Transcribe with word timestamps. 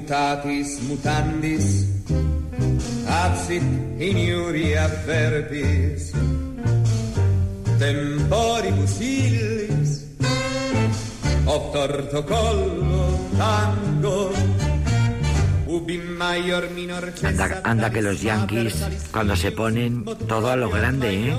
mutatis 0.00 0.80
mutandis, 0.88 1.84
absit 3.04 3.62
in 4.00 4.16
iuria 4.16 4.88
verbis, 5.04 6.12
temporibus 7.76 8.96
illis, 9.00 9.90
torto 11.44 12.24
collo 12.24 13.04
tango, 13.36 14.32
Anda, 17.22 17.60
anda 17.64 17.90
que 17.90 18.02
los 18.02 18.20
yankees 18.20 18.74
cuando 19.12 19.34
se 19.36 19.50
ponen 19.52 20.04
todo 20.28 20.50
a 20.50 20.56
lo 20.56 20.68
grande, 20.68 21.30
¿eh? 21.30 21.36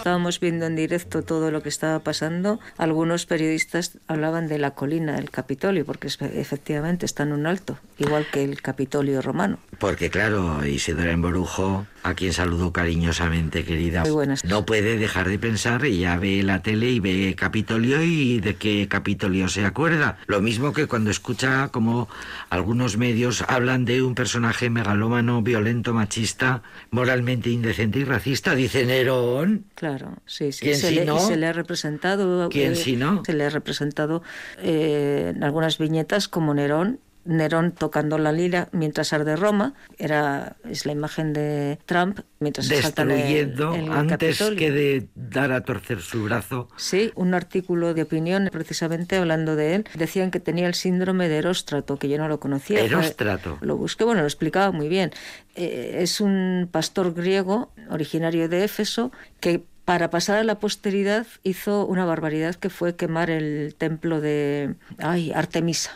Estábamos 0.00 0.40
viendo 0.40 0.64
en 0.64 0.76
directo 0.76 1.22
todo 1.22 1.50
lo 1.50 1.62
que 1.62 1.68
estaba 1.68 1.98
pasando. 1.98 2.58
Algunos 2.78 3.26
periodistas 3.26 3.98
hablaban 4.06 4.48
de 4.48 4.56
la 4.56 4.70
colina 4.70 5.16
del 5.16 5.30
Capitolio, 5.30 5.84
porque 5.84 6.08
efectivamente 6.08 7.04
está 7.04 7.24
en 7.24 7.32
un 7.32 7.46
alto, 7.46 7.78
igual 7.98 8.26
que 8.32 8.42
el 8.42 8.62
Capitolio 8.62 9.20
romano. 9.20 9.58
Porque 9.78 10.08
claro, 10.08 10.64
Isidora 10.64 11.12
Emborujo, 11.12 11.86
a 12.02 12.14
quien 12.14 12.32
saludo 12.32 12.72
cariñosamente, 12.72 13.64
querida, 13.64 14.00
Muy 14.00 14.10
buenas. 14.10 14.42
no 14.46 14.64
puede 14.64 14.96
dejar 14.96 15.28
de 15.28 15.38
pensar, 15.38 15.84
y 15.84 16.00
ya 16.00 16.16
ve 16.16 16.42
la 16.42 16.62
tele 16.62 16.88
y 16.90 17.00
ve 17.00 17.34
Capitolio 17.36 18.02
y 18.02 18.40
de 18.40 18.56
qué 18.56 18.88
Capitolio 18.88 19.48
se 19.48 19.66
acuerda. 19.66 20.16
Lo 20.26 20.40
mismo 20.40 20.72
que 20.72 20.86
cuando 20.86 21.10
escucha 21.10 21.68
como 21.68 22.08
algunos 22.48 22.96
medios 22.96 23.42
hablan 23.48 23.84
de 23.84 24.02
un 24.02 24.14
personaje 24.14 24.70
megalómano, 24.70 25.42
violento, 25.42 25.92
machista, 25.92 26.62
moralmente 26.90 27.50
indecente 27.50 27.98
y 27.98 28.04
racista, 28.04 28.54
dice 28.54 28.86
Nerón. 28.86 29.64
Claro, 29.74 29.89
sí, 30.26 30.52
sí. 30.52 30.60
¿Quién 30.66 30.76
se, 30.76 30.88
si 30.88 30.94
le, 30.94 31.04
no? 31.04 31.18
se 31.18 31.36
le 31.36 31.46
ha 31.46 31.52
representado. 31.52 32.48
¿Quién 32.48 32.72
eh, 32.72 32.76
si 32.76 32.96
no? 32.96 33.22
Se 33.24 33.32
le 33.32 33.44
ha 33.44 33.50
representado 33.50 34.22
eh, 34.62 35.32
en 35.34 35.42
algunas 35.44 35.78
viñetas 35.78 36.28
como 36.28 36.54
Nerón. 36.54 37.00
Nerón 37.26 37.72
tocando 37.72 38.16
la 38.16 38.32
lira 38.32 38.70
mientras 38.72 39.12
arde 39.12 39.36
Roma, 39.36 39.74
era 39.98 40.56
es 40.68 40.86
la 40.86 40.92
imagen 40.92 41.34
de 41.34 41.78
Trump 41.84 42.20
mientras 42.40 42.70
el- 42.70 42.80
Destruyendo 42.80 43.74
en 43.74 43.84
el 43.84 43.92
antes 43.92 44.38
Capitolio. 44.38 44.58
que 44.58 44.70
de 44.72 45.08
dar 45.14 45.52
a 45.52 45.62
torcer 45.62 46.00
su 46.00 46.24
brazo. 46.24 46.70
Sí, 46.78 47.12
un 47.16 47.34
artículo 47.34 47.92
de 47.92 48.02
opinión 48.02 48.48
precisamente 48.50 49.16
hablando 49.16 49.54
de 49.54 49.74
él. 49.74 49.84
Decían 49.94 50.30
que 50.30 50.40
tenía 50.40 50.66
el 50.66 50.72
síndrome 50.74 51.28
de 51.28 51.36
Eróstrato, 51.36 51.98
que 51.98 52.08
yo 52.08 52.16
no 52.16 52.26
lo 52.26 52.40
conocía. 52.40 52.78
Fue- 52.78 52.86
Eróstrato. 52.86 53.58
Lo 53.60 53.76
busqué, 53.76 54.04
bueno, 54.04 54.22
lo 54.22 54.26
explicaba 54.26 54.72
muy 54.72 54.88
bien. 54.88 55.10
Eh, 55.56 55.98
es 56.00 56.22
un 56.22 56.70
pastor 56.72 57.12
griego 57.12 57.70
originario 57.90 58.48
de 58.48 58.64
Éfeso 58.64 59.12
que 59.40 59.66
para 59.90 60.08
pasar 60.08 60.38
a 60.38 60.44
la 60.44 60.60
posteridad 60.60 61.26
hizo 61.42 61.84
una 61.84 62.04
barbaridad 62.04 62.54
que 62.54 62.70
fue 62.70 62.94
quemar 62.94 63.28
el 63.28 63.74
templo 63.76 64.20
de 64.20 64.76
ay, 64.98 65.32
Artemisa. 65.32 65.90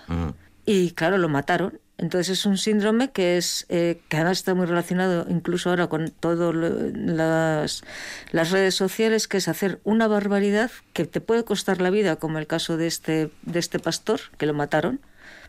Y 0.66 0.90
claro, 0.90 1.16
lo 1.16 1.28
mataron. 1.28 1.78
Entonces 1.96 2.40
es 2.40 2.44
un 2.44 2.58
síndrome 2.58 3.12
que 3.12 3.36
es 3.36 3.66
eh, 3.68 4.00
que 4.08 4.16
además 4.16 4.38
está 4.38 4.52
muy 4.52 4.66
relacionado 4.66 5.26
incluso 5.28 5.70
ahora 5.70 5.86
con 5.86 6.10
todas 6.10 6.52
las, 6.56 7.84
las 8.32 8.50
redes 8.50 8.74
sociales, 8.74 9.28
que 9.28 9.36
es 9.36 9.46
hacer 9.46 9.78
una 9.84 10.08
barbaridad 10.08 10.72
que 10.92 11.04
te 11.04 11.20
puede 11.20 11.44
costar 11.44 11.80
la 11.80 11.90
vida, 11.90 12.16
como 12.16 12.40
el 12.40 12.48
caso 12.48 12.76
de 12.76 12.88
este, 12.88 13.30
de 13.42 13.60
este 13.60 13.78
pastor, 13.78 14.22
que 14.38 14.46
lo 14.46 14.54
mataron, 14.54 15.02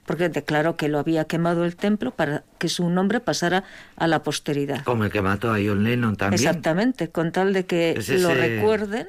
porque 0.06 0.30
declaró 0.30 0.78
que 0.78 0.88
lo 0.88 1.00
había 1.00 1.26
quemado 1.26 1.66
el 1.66 1.76
templo 1.76 2.12
para 2.12 2.44
que 2.60 2.70
su 2.70 2.90
nombre 2.90 3.20
pasara 3.20 3.64
a 3.96 4.08
la 4.08 4.24
posteridad. 4.24 4.84
Como 4.84 5.06
el 5.06 5.12
que 5.12 5.22
mató 5.22 5.52
a 5.52 5.58
John 5.58 5.84
Lennon 5.84 6.16
también. 6.16 6.40
Exactamente, 6.40 7.10
con 7.10 7.32
tal 7.32 7.54
de 7.54 7.66
que 7.66 7.92
Es 7.98 8.10
lo 8.10 8.34
recuerden. 8.34 9.08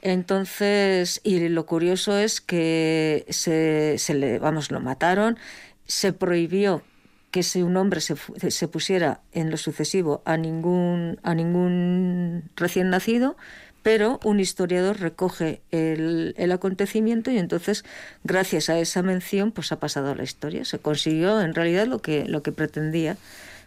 Entonces, 0.00 1.20
y 1.22 1.48
lo 1.48 1.66
curioso 1.66 2.16
es 2.18 2.40
que 2.40 3.24
se, 3.28 3.96
se 3.98 4.14
le, 4.14 4.38
vamos, 4.40 4.72
lo 4.72 4.80
mataron, 4.80 5.38
se 5.86 6.12
prohibió 6.12 6.82
que 7.30 7.42
si 7.42 7.62
un 7.62 7.76
hombre 7.76 8.00
se, 8.00 8.16
se 8.50 8.68
pusiera 8.68 9.20
en 9.32 9.50
lo 9.50 9.56
sucesivo 9.56 10.22
a 10.24 10.36
ningún, 10.36 11.18
a 11.22 11.34
ningún 11.34 12.50
recién 12.56 12.90
nacido, 12.90 13.36
pero 13.82 14.20
un 14.24 14.40
historiador 14.40 15.00
recoge 15.00 15.60
el, 15.70 16.34
el 16.38 16.52
acontecimiento 16.52 17.30
y 17.30 17.38
entonces, 17.38 17.84
gracias 18.24 18.68
a 18.70 18.78
esa 18.78 19.02
mención, 19.02 19.50
pues 19.52 19.72
ha 19.72 19.80
pasado 19.80 20.10
a 20.10 20.14
la 20.14 20.22
historia. 20.22 20.64
Se 20.64 20.78
consiguió 20.78 21.40
en 21.40 21.54
realidad 21.54 21.86
lo 21.86 22.00
que, 22.00 22.24
lo 22.26 22.42
que 22.42 22.52
pretendía 22.52 23.16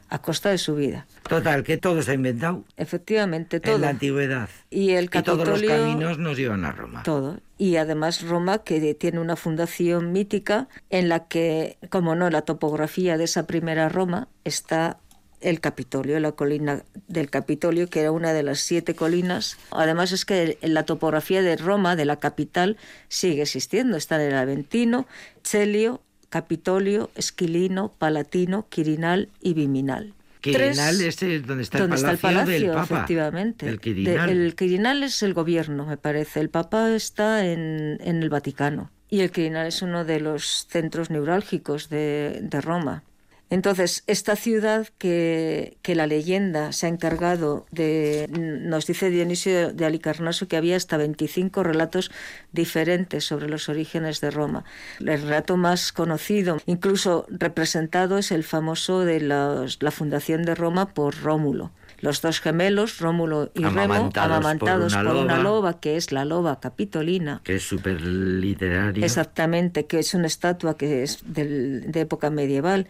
a 0.07 0.19
costa 0.21 0.51
de 0.51 0.59
su 0.59 0.75
vida. 0.75 1.07
Total, 1.27 1.63
que 1.63 1.77
todo 1.77 2.01
se 2.03 2.11
ha 2.11 2.13
inventado 2.13 2.63
Efectivamente, 2.77 3.59
todo. 3.59 3.75
en 3.75 3.81
la 3.81 3.89
antigüedad. 3.89 4.49
Y 4.69 4.91
el 4.91 5.05
Y 5.05 5.07
todos 5.23 5.47
los 5.47 5.59
Capitolio- 5.61 5.69
caminos 5.69 6.17
nos 6.19 6.37
llevan 6.37 6.63
a 6.63 6.71
Roma. 6.71 7.01
Todo. 7.03 7.39
Y 7.57 7.77
además 7.77 8.21
Roma, 8.21 8.59
que 8.59 8.93
tiene 8.93 9.19
una 9.19 9.35
fundación 9.35 10.11
mítica 10.11 10.67
en 10.91 11.09
la 11.09 11.27
que, 11.27 11.77
como 11.89 12.13
no, 12.15 12.29
la 12.29 12.43
topografía 12.43 13.17
de 13.17 13.23
esa 13.23 13.47
primera 13.47 13.89
Roma 13.89 14.27
está 14.43 14.97
el 15.41 15.59
Capitolio, 15.59 16.19
la 16.19 16.31
colina 16.31 16.83
del 17.07 17.29
Capitolio, 17.29 17.89
que 17.89 18.01
era 18.01 18.11
una 18.11 18.33
de 18.33 18.43
las 18.43 18.59
siete 18.59 18.95
colinas. 18.95 19.57
Además 19.71 20.11
es 20.11 20.25
que 20.25 20.57
la 20.61 20.83
topografía 20.83 21.41
de 21.41 21.55
Roma, 21.57 21.95
de 21.95 22.05
la 22.05 22.17
capital, 22.17 22.77
sigue 23.09 23.41
existiendo. 23.43 23.97
Está 23.97 24.15
en 24.15 24.31
el 24.31 24.35
Aventino, 24.37 25.05
Celio, 25.43 26.01
Capitolio, 26.29 27.09
Esquilino, 27.15 27.93
Palatino, 27.97 28.67
Quirinal 28.69 29.29
y 29.41 29.53
Viminal. 29.53 30.13
Quirinal 30.41 30.97
Tres- 30.97 30.99
es 30.99 31.23
el- 31.23 31.45
donde 31.45 31.63
está 31.63 31.77
el 31.77 31.83
donde 31.89 31.95
palacio, 31.95 32.13
está 32.15 32.29
el 32.29 32.35
palacio, 32.35 32.59
del 32.67 32.71
Papa. 32.75 32.83
efectivamente. 32.95 33.65
El 33.67 33.75
De- 33.75 33.81
Quirinal. 33.81 34.29
el 34.29 34.55
Quirinal 34.55 35.03
es 35.03 35.23
el 35.23 35.33
gobierno, 35.33 35.85
me 35.85 35.97
parece. 35.97 36.39
El 36.39 36.49
Papa 36.49 36.91
está 36.93 37.45
en, 37.45 37.97
en 38.01 38.21
el 38.21 38.29
Vaticano. 38.29 38.91
Y 39.09 39.21
el 39.21 39.31
Quirinal 39.31 39.67
es 39.67 39.81
uno 39.81 40.03
de 40.05 40.19
los 40.19 40.67
centros 40.69 41.09
neurálgicos 41.09 41.89
de, 41.89 42.39
de 42.43 42.61
Roma. 42.61 43.03
Entonces, 43.51 44.03
esta 44.07 44.35
ciudad 44.35 44.87
que, 44.97 45.77
que 45.83 45.93
la 45.95 46.07
leyenda 46.07 46.71
se 46.71 46.87
ha 46.87 46.89
encargado 46.89 47.67
de, 47.71 48.27
nos 48.31 48.87
dice 48.87 49.09
Dionisio 49.11 49.71
de 49.71 49.85
Alicarnaso 49.85 50.47
que 50.47 50.57
había 50.57 50.75
hasta 50.75 50.97
25 50.97 51.61
relatos 51.63 52.11
diferentes 52.51 53.23
sobre 53.25 53.47
los 53.47 53.69
orígenes 53.69 54.19
de 54.19 54.31
Roma. 54.31 54.63
El 54.99 55.21
relato 55.21 55.57
más 55.57 55.91
conocido, 55.91 56.57
incluso 56.65 57.27
representado, 57.29 58.17
es 58.17 58.31
el 58.31 58.43
famoso 58.43 59.01
de 59.01 59.19
los- 59.21 59.77
la 59.81 59.91
fundación 59.91 60.43
de 60.43 60.55
Roma 60.55 60.93
por 60.93 61.15
Rómulo. 61.21 61.71
Los 62.01 62.21
dos 62.21 62.41
gemelos, 62.41 62.99
Rómulo 62.99 63.51
y 63.55 63.63
Remo, 63.63 63.79
Amamantados 63.79 64.93
por 64.93 65.01
una 65.05 65.11
por 65.13 65.23
una 65.23 65.37
loba. 65.39 65.79
que 65.79 65.95
es 65.95 66.11
la 66.11 66.25
loba 66.25 66.59
capitolina. 66.59 67.41
Que 67.43 67.55
es 67.55 67.63
súper 67.63 68.01
literario. 68.01 69.03
Exactamente, 69.03 69.85
que 69.85 69.99
es 69.99 70.13
una 70.13 70.27
estatua 70.27 70.77
que 70.77 71.03
es 71.03 71.19
del- 71.25 71.89
de 71.91 72.01
época 72.01 72.29
medieval, 72.29 72.87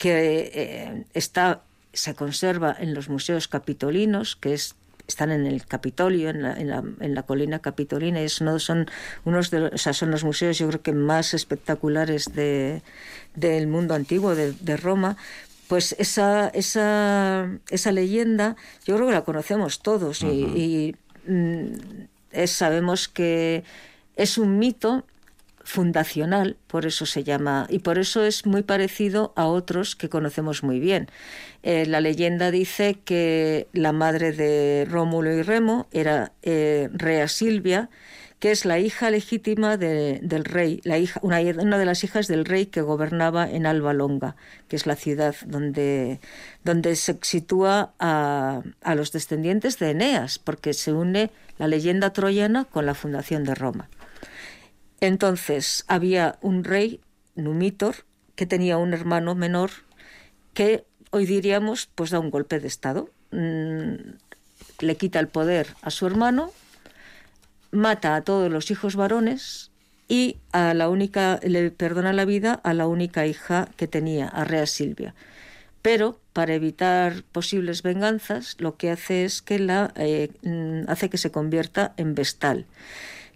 que 0.00 0.50
eh, 0.54 1.04
está, 1.12 1.60
se 1.92 2.14
conserva 2.14 2.74
en 2.80 2.94
los 2.94 3.10
museos 3.10 3.48
capitolinos, 3.48 4.34
que 4.34 4.54
es, 4.54 4.74
están 5.06 5.30
en 5.30 5.46
el 5.46 5.66
Capitolio, 5.66 6.30
en 6.30 6.40
la, 6.42 6.52
en 6.58 6.68
la, 6.70 6.82
en 7.00 7.14
la 7.14 7.22
colina 7.24 7.58
capitolina, 7.58 8.20
y 8.22 8.24
es 8.24 8.40
son, 8.58 8.86
unos 9.26 9.50
de, 9.50 9.60
los- 9.60 9.72
o 9.74 9.78
sea, 9.78 9.92
son 9.92 10.10
los 10.10 10.24
museos 10.24 10.56
yo 10.58 10.68
creo 10.68 10.80
que 10.82 10.92
más 10.92 11.34
espectaculares 11.34 12.32
de, 12.34 12.80
del 13.34 13.66
mundo 13.66 13.92
antiguo, 13.94 14.34
de, 14.34 14.52
de 14.52 14.76
Roma. 14.78 15.16
Pues 15.68 15.94
esa, 15.98 16.48
esa, 16.48 17.50
esa 17.68 17.92
leyenda, 17.92 18.56
yo 18.86 18.96
creo 18.96 19.06
que 19.08 19.12
la 19.14 19.22
conocemos 19.24 19.80
todos 19.82 20.22
y, 20.22 20.26
y, 20.26 20.96
mm, 21.30 21.72
es- 22.32 22.52
sabemos 22.52 23.08
que 23.08 23.64
es 24.16 24.38
un 24.38 24.58
mito 24.58 25.04
fundacional, 25.70 26.56
por 26.66 26.84
eso 26.84 27.06
se 27.06 27.22
llama, 27.24 27.66
y 27.70 27.78
por 27.78 27.98
eso 27.98 28.24
es 28.24 28.44
muy 28.44 28.62
parecido 28.62 29.32
a 29.36 29.46
otros 29.46 29.94
que 29.96 30.08
conocemos 30.08 30.62
muy 30.62 30.80
bien. 30.80 31.08
Eh, 31.62 31.86
la 31.86 32.00
leyenda 32.00 32.50
dice 32.50 32.98
que 33.04 33.68
la 33.72 33.92
madre 33.92 34.32
de 34.32 34.86
Rómulo 34.90 35.32
y 35.32 35.42
Remo 35.42 35.86
era 35.92 36.32
eh, 36.42 36.88
Rea 36.92 37.28
Silvia, 37.28 37.88
que 38.40 38.50
es 38.50 38.64
la 38.64 38.78
hija 38.78 39.10
legítima 39.10 39.76
de- 39.76 40.18
del 40.22 40.44
rey, 40.46 40.80
la 40.84 40.96
hija, 40.96 41.20
una, 41.22 41.40
una 41.40 41.76
de 41.78 41.84
las 41.84 42.02
hijas 42.04 42.26
del 42.26 42.46
rey 42.46 42.66
que 42.66 42.80
gobernaba 42.80 43.48
en 43.48 43.66
Alba 43.66 43.92
Longa, 43.92 44.34
que 44.66 44.76
es 44.76 44.86
la 44.86 44.96
ciudad 44.96 45.34
donde, 45.46 46.20
donde 46.64 46.96
se 46.96 47.18
sitúa 47.20 47.92
a, 48.00 48.62
a 48.82 48.94
los 48.94 49.12
descendientes 49.12 49.78
de 49.78 49.90
Eneas, 49.90 50.38
porque 50.38 50.72
se 50.72 50.92
une 50.92 51.30
la 51.58 51.68
leyenda 51.68 52.14
troyana 52.14 52.64
con 52.64 52.86
la 52.86 52.94
fundación 52.94 53.44
de 53.44 53.54
Roma. 53.54 53.88
Entonces 55.00 55.84
había 55.88 56.38
un 56.42 56.64
rey, 56.64 57.00
Numitor, 57.34 57.96
que 58.36 58.46
tenía 58.46 58.78
un 58.78 58.92
hermano 58.92 59.34
menor 59.34 59.70
que 60.54 60.84
hoy 61.10 61.26
diríamos 61.26 61.88
pues 61.94 62.10
da 62.10 62.20
un 62.20 62.30
golpe 62.30 62.60
de 62.60 62.68
estado. 62.68 63.10
Mm, 63.30 63.94
le 64.80 64.96
quita 64.96 65.20
el 65.20 65.28
poder 65.28 65.68
a 65.82 65.90
su 65.90 66.06
hermano, 66.06 66.52
mata 67.70 68.14
a 68.14 68.22
todos 68.22 68.50
los 68.50 68.70
hijos 68.70 68.96
varones 68.96 69.70
y 70.08 70.38
a 70.52 70.74
la 70.74 70.88
única 70.88 71.38
le 71.42 71.70
perdona 71.70 72.12
la 72.12 72.24
vida 72.24 72.54
a 72.64 72.74
la 72.74 72.86
única 72.86 73.26
hija 73.26 73.68
que 73.76 73.86
tenía, 73.86 74.28
a 74.28 74.44
Rea 74.44 74.66
Silvia. 74.66 75.14
Pero 75.82 76.20
para 76.32 76.54
evitar 76.54 77.22
posibles 77.22 77.82
venganzas, 77.82 78.56
lo 78.58 78.76
que 78.76 78.90
hace 78.90 79.24
es 79.24 79.40
que 79.40 79.58
la 79.58 79.92
eh, 79.96 80.30
mm, 80.42 80.90
hace 80.90 81.08
que 81.08 81.18
se 81.18 81.30
convierta 81.30 81.94
en 81.96 82.14
vestal. 82.14 82.66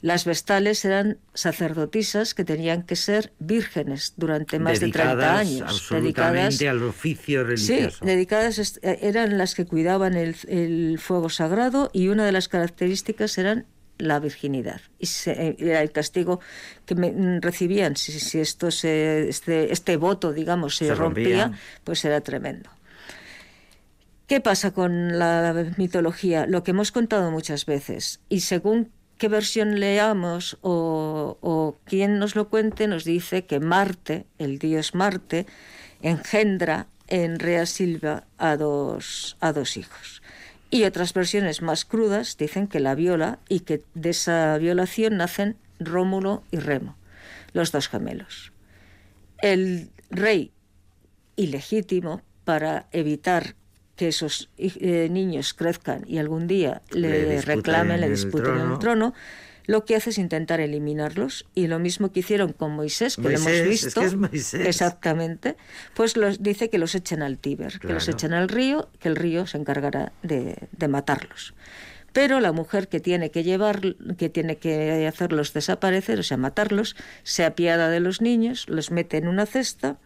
Las 0.04 0.26
vestales 0.26 0.84
eran 0.84 1.16
sacerdotisas 1.32 2.34
que 2.34 2.44
tenían 2.44 2.82
que 2.82 2.94
ser 2.94 3.32
vírgenes 3.38 4.12
durante 4.18 4.58
más 4.58 4.78
de 4.78 4.90
30 4.90 5.38
años. 5.38 5.88
Dedicadas 5.90 6.60
al 6.60 6.82
oficio 6.82 7.42
religioso. 7.42 8.00
Sí, 8.00 8.04
dedicadas 8.04 8.78
eh, 8.82 8.98
eran 9.00 9.38
las 9.38 9.54
que 9.54 9.64
cuidaban 9.64 10.12
el, 10.12 10.98
fuego 10.98 11.30
sagrado 11.30 11.88
y 11.94 12.08
una 12.08 12.26
de 12.26 12.32
las 12.32 12.48
características 12.48 13.38
eran 13.38 13.64
la 13.96 14.20
virginidad 14.20 14.82
y 14.98 15.08
eh, 15.24 15.56
era 15.58 15.80
el 15.80 15.90
castigo 15.90 16.40
que 16.84 16.94
mm, 16.94 17.40
recibían 17.40 17.96
si, 17.96 18.12
si 18.12 18.40
esto 18.40 18.70
se, 18.70 19.26
este, 19.30 19.72
este 19.72 19.96
voto 19.96 20.34
digamos 20.34 20.76
se, 20.76 20.94
rompía 20.94 21.52
pues 21.82 22.04
era 22.04 22.20
tremendo 22.20 22.68
¿Qué 24.26 24.40
pasa 24.40 24.72
con 24.72 25.18
la 25.18 25.72
mitología? 25.76 26.46
Lo 26.46 26.62
que 26.62 26.70
hemos 26.70 26.92
contado 26.92 27.30
muchas 27.30 27.66
veces. 27.66 28.20
Y 28.30 28.40
según 28.40 28.90
qué 29.18 29.28
versión 29.28 29.80
leamos 29.80 30.58
o, 30.62 31.38
o 31.40 31.76
quien 31.84 32.18
nos 32.18 32.36
lo 32.36 32.48
cuente, 32.48 32.86
nos 32.88 33.04
dice 33.04 33.44
que 33.46 33.60
Marte, 33.60 34.26
el 34.38 34.58
dios 34.58 34.94
Marte, 34.94 35.46
engendra 36.02 36.86
en 37.06 37.38
Rea 37.38 37.66
Silva 37.66 38.24
a 38.38 38.56
dos, 38.56 39.36
a 39.40 39.52
dos 39.52 39.76
hijos. 39.76 40.22
Y 40.70 40.84
otras 40.84 41.12
versiones 41.14 41.62
más 41.62 41.84
crudas 41.84 42.36
dicen 42.36 42.66
que 42.66 42.80
la 42.80 42.94
viola 42.94 43.38
y 43.48 43.60
que 43.60 43.82
de 43.94 44.10
esa 44.10 44.58
violación 44.58 45.16
nacen 45.16 45.56
Rómulo 45.78 46.42
y 46.50 46.58
Remo, 46.58 46.96
los 47.52 47.70
dos 47.70 47.88
gemelos. 47.88 48.52
El 49.40 49.90
rey 50.10 50.52
ilegítimo, 51.36 52.22
para 52.44 52.86
evitar 52.92 53.54
que 53.96 54.08
esos 54.08 54.50
eh, 54.58 55.08
niños 55.10 55.54
crezcan 55.54 56.04
y 56.06 56.18
algún 56.18 56.46
día 56.46 56.82
le, 56.90 57.40
reclamen, 57.42 58.00
le 58.00 58.10
disputen 58.10 58.56
el 58.56 58.78
trono. 58.78 59.14
lo 59.66 59.84
que 59.84 59.96
hace 59.96 60.10
es 60.10 60.18
intentar 60.18 60.60
eliminarlos. 60.60 61.46
Y 61.54 61.68
lo 61.68 61.78
mismo 61.78 62.10
que 62.10 62.20
hicieron 62.20 62.52
con 62.52 62.72
Moisés, 62.72 63.16
que 63.16 63.22
lo 63.22 63.30
hemos 63.30 63.68
visto, 63.68 64.02
exactamente, 64.58 65.56
pues 65.94 66.16
los, 66.16 66.42
dice 66.42 66.70
que 66.70 66.78
los 66.78 66.94
echen 66.94 67.22
al 67.22 67.38
Tíber, 67.38 67.78
que 67.78 67.92
los 67.92 68.08
echen 68.08 68.32
al 68.32 68.48
río, 68.48 68.88
que 68.98 69.08
el 69.08 69.16
río 69.16 69.46
se 69.46 69.58
encargará 69.58 70.12
de, 70.22 70.56
de 70.72 70.88
matarlos. 70.88 71.54
Pero 72.12 72.38
la 72.38 72.52
mujer 72.52 72.88
que 72.88 73.00
tiene 73.00 73.30
que 73.30 73.42
llevar, 73.42 73.80
que 74.16 74.28
tiene 74.28 74.56
que 74.56 75.06
hacerlos 75.06 75.52
desaparecer, 75.52 76.20
o 76.20 76.22
sea, 76.22 76.36
matarlos, 76.36 76.94
se 77.24 77.44
apiada 77.44 77.90
de 77.90 77.98
los 77.98 78.20
niños, 78.20 78.66
los 78.68 78.92
mete 78.92 79.16
en 79.16 79.26
una 79.26 79.46
cesta 79.46 79.98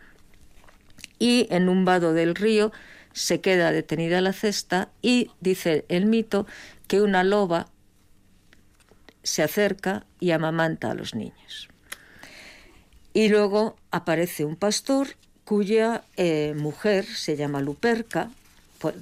y 1.19 1.47
en 1.51 1.69
un 1.69 1.85
vado 1.85 2.15
del 2.15 2.35
río 2.35 2.73
se 3.19 3.41
queda 3.41 3.73
detenida 3.73 4.21
la 4.21 4.33
cesta 4.33 4.91
y 5.03 5.33
dice 5.41 5.85
el 5.89 6.07
mito 6.07 6.47
que 6.87 7.03
una 7.03 7.25
loba 7.25 7.67
se 9.25 9.43
acerca 9.43 10.07
y 10.21 10.31
amamanta 10.31 10.93
a 10.93 10.95
los 10.95 11.17
niños. 11.17 11.69
Y 13.13 13.29
luego 13.29 13.77
aparece 13.91 14.45
un 14.45 14.55
pastor 14.55 15.09
cuya 15.45 16.05
eh, 16.17 16.55
mujer 16.57 17.07
se 17.07 17.37
llama 17.37 17.61
Luperca, 17.61 18.31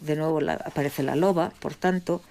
de 0.01 0.17
nuevo 0.17 0.41
aparece 0.65 1.03
la 1.03 1.15
loba, 1.15 1.51
por 1.61 1.75
tanto, 1.75 2.23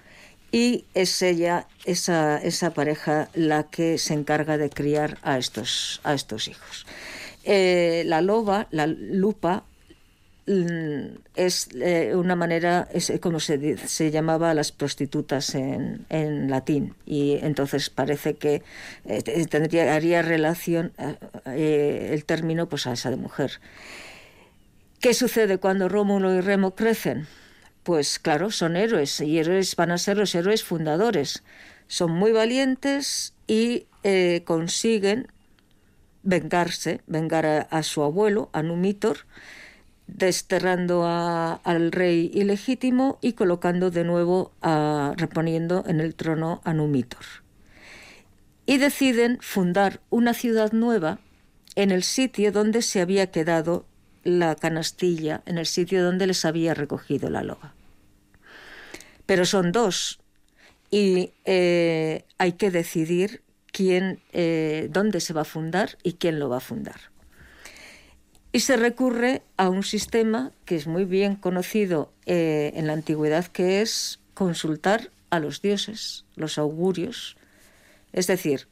y 0.50 0.86
es 0.94 1.22
ella, 1.22 1.68
esa, 1.84 2.38
esa 2.38 2.74
pareja, 2.74 3.28
la 3.34 3.64
que 3.64 3.98
se 3.98 4.14
encarga 4.14 4.58
de 4.58 4.70
criar 4.70 5.18
a 5.22 5.38
estos, 5.38 6.00
a 6.02 6.14
estos 6.14 6.48
hijos. 6.48 6.84
Eh, 7.44 8.02
la 8.06 8.22
loba, 8.22 8.66
la 8.72 8.88
lupa, 8.88 9.62
es 10.46 11.68
eh, 11.74 12.12
una 12.14 12.36
manera, 12.36 12.86
es 12.92 13.12
como 13.20 13.40
se, 13.40 13.76
se 13.78 14.10
llamaba 14.12 14.50
a 14.50 14.54
las 14.54 14.70
prostitutas 14.70 15.56
en, 15.56 16.06
en, 16.08 16.48
latín, 16.48 16.94
y 17.04 17.38
entonces 17.42 17.90
parece 17.90 18.36
que 18.36 18.62
eh, 19.06 19.46
tendría, 19.46 19.94
haría 19.94 20.22
relación 20.22 20.92
eh, 21.46 22.10
el 22.12 22.24
término 22.24 22.68
pues, 22.68 22.86
a 22.86 22.92
esa 22.92 23.10
de 23.10 23.16
mujer. 23.16 23.60
¿Qué 25.00 25.14
sucede 25.14 25.58
cuando 25.58 25.88
Rómulo 25.88 26.32
y 26.32 26.40
Remo 26.40 26.76
crecen? 26.76 27.26
Pues 27.82 28.20
claro, 28.20 28.52
son 28.52 28.76
héroes, 28.76 29.20
y 29.20 29.38
héroes 29.38 29.74
van 29.74 29.90
a 29.90 29.98
ser 29.98 30.16
los 30.16 30.34
héroes 30.34 30.62
fundadores. 30.62 31.42
Son 31.88 32.12
muy 32.12 32.32
valientes 32.32 33.34
y 33.46 33.86
consiguen 34.44 35.28
vengarse, 36.22 37.00
vengar 37.06 37.46
a, 37.46 37.60
a 37.62 37.82
su 37.82 38.02
abuelo, 38.02 38.48
a 38.52 38.62
Numitor, 38.62 39.18
desterrando 40.06 41.04
al 41.06 41.92
rey 41.92 42.30
ilegítimo 42.32 43.18
y 43.20 43.32
colocando 43.32 43.90
de 43.90 44.04
nuevo, 44.04 44.52
a, 44.62 45.14
reponiendo 45.16 45.84
en 45.86 46.00
el 46.00 46.14
trono 46.14 46.60
a 46.64 46.72
Numitor. 46.72 47.24
Y 48.66 48.78
deciden 48.78 49.38
fundar 49.40 50.00
una 50.10 50.34
ciudad 50.34 50.72
nueva 50.72 51.18
en 51.74 51.90
el 51.90 52.02
sitio 52.02 52.52
donde 52.52 52.82
se 52.82 53.00
había 53.00 53.30
quedado 53.30 53.86
la 54.24 54.56
canastilla, 54.56 55.42
en 55.46 55.58
el 55.58 55.66
sitio 55.66 56.02
donde 56.02 56.26
les 56.26 56.44
había 56.44 56.74
recogido 56.74 57.30
la 57.30 57.42
loba. 57.42 57.74
Pero 59.24 59.44
son 59.44 59.72
dos 59.72 60.18
y 60.90 61.32
eh, 61.44 62.24
hay 62.38 62.52
que 62.52 62.70
decidir 62.70 63.42
quién, 63.72 64.20
eh, 64.32 64.88
dónde 64.90 65.20
se 65.20 65.32
va 65.32 65.42
a 65.42 65.44
fundar 65.44 65.98
y 66.02 66.14
quién 66.14 66.38
lo 66.38 66.48
va 66.48 66.58
a 66.58 66.60
fundar. 66.60 67.00
Y 68.56 68.60
se 68.60 68.78
recurre 68.78 69.42
a 69.58 69.68
un 69.68 69.82
sistema 69.82 70.50
que 70.64 70.76
es 70.76 70.86
muy 70.86 71.04
bien 71.04 71.36
conocido 71.36 72.14
eh, 72.24 72.72
en 72.74 72.86
la 72.86 72.94
antigüedad, 72.94 73.44
que 73.48 73.82
es 73.82 74.18
consultar 74.32 75.10
a 75.28 75.40
los 75.40 75.60
dioses, 75.60 76.24
los 76.36 76.56
augurios. 76.56 77.36
Es 78.14 78.26
decir, 78.26 78.66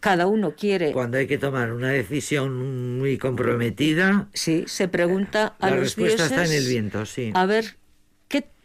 cada 0.00 0.26
uno 0.26 0.54
quiere... 0.54 0.92
Cuando 0.92 1.16
hay 1.16 1.26
que 1.26 1.38
tomar 1.38 1.72
una 1.72 1.88
decisión 1.88 2.98
muy 2.98 3.16
comprometida... 3.16 4.28
Sí, 4.34 4.64
se 4.66 4.86
pregunta 4.86 5.54
a 5.60 5.70
los 5.70 5.96
dioses... 5.96 6.18
La 6.18 6.24
respuesta 6.24 6.42
está 6.42 6.54
en 6.54 6.62
el 6.62 6.68
viento, 6.68 7.06
sí. 7.06 7.30
A 7.32 7.46
ver 7.46 7.78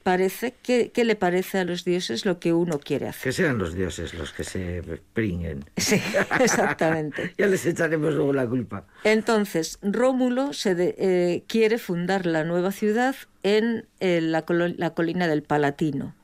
parece, 0.04 0.56
¿qué, 0.64 0.92
le 0.96 1.16
parece 1.16 1.60
a 1.60 1.66
los 1.66 1.86
dioses 1.86 2.26
lo 2.26 2.40
que 2.40 2.54
uno 2.54 2.80
quiere 2.80 3.08
hacer? 3.08 3.24
Que 3.24 3.32
sean 3.32 3.58
los 3.58 3.74
dioses 3.74 4.14
los 4.14 4.32
que 4.34 4.44
se 4.44 4.82
pringuen. 5.14 5.66
Sí, 5.78 6.02
exactamente. 6.40 7.34
ya 7.38 7.48
les 7.48 7.66
echaremos 7.66 8.14
luego 8.14 8.34
la 8.34 8.48
culpa. 8.48 8.86
Entonces, 9.04 9.80
Rómulo 9.82 10.54
se 10.54 10.76
eh, 10.78 11.44
quiere 11.48 11.78
fundar 11.78 12.26
la 12.26 12.44
nueva 12.44 12.72
ciudad 12.72 13.16
en 13.44 13.88
eh, 14.00 14.22
la, 14.22 14.44
colina 14.44 15.28
del 15.28 15.44
Palatino. 15.44 16.16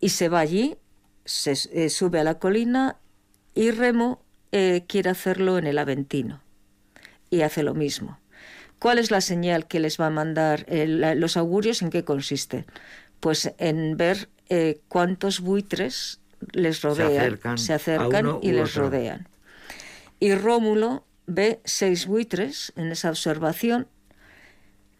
Y 0.00 0.10
se 0.10 0.28
va 0.28 0.40
allí, 0.40 0.76
se 1.24 1.54
eh, 1.72 1.88
sube 1.90 2.20
a 2.20 2.24
la 2.24 2.38
colina 2.38 2.96
y 3.54 3.70
Remo 3.70 4.22
quiere 4.86 5.10
hacerlo 5.10 5.58
en 5.58 5.66
el 5.66 5.76
Aventino. 5.76 6.40
Y 7.28 7.42
hace 7.42 7.62
lo 7.62 7.74
mismo. 7.74 8.18
¿Cuál 8.78 8.98
es 8.98 9.10
la 9.10 9.20
señal 9.20 9.66
que 9.66 9.80
les 9.80 9.98
va 9.98 10.06
a 10.06 10.10
mandar 10.10 10.66
los 10.68 11.36
augurios? 11.36 11.82
¿En 11.82 11.90
qué 11.90 12.04
consiste? 12.04 12.66
Pues 13.20 13.52
en 13.58 13.96
ver 13.96 14.28
eh, 14.48 14.80
cuántos 14.88 15.40
buitres 15.40 16.20
les 16.52 16.82
rodean, 16.82 17.58
se 17.58 17.72
acercan, 17.72 18.38
y 18.42 18.52
les 18.52 18.74
rodean. 18.74 19.28
Y 20.20 20.34
Rómulo 20.34 21.04
ve 21.26 21.60
seis 21.64 22.06
buitres 22.06 22.72
en 22.76 22.92
esa 22.92 23.10
observación 23.10 23.88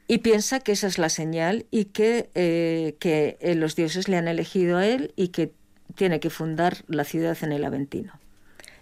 y 0.08 0.18
piensa 0.18 0.60
que 0.60 0.72
esa 0.72 0.86
es 0.86 0.98
la 0.98 1.08
señal 1.08 1.66
y 1.70 1.86
que, 1.86 2.30
eh, 2.34 2.96
que 3.00 3.38
eh, 3.40 3.54
los 3.54 3.76
dioses 3.76 4.08
le 4.08 4.16
han 4.16 4.28
elegido 4.28 4.78
a 4.78 4.86
él 4.86 5.12
y 5.16 5.28
que 5.28 5.52
tiene 5.94 6.20
que 6.20 6.30
fundar 6.30 6.84
la 6.86 7.04
ciudad 7.04 7.36
en 7.42 7.52
el 7.52 7.64
Aventino. 7.64 8.12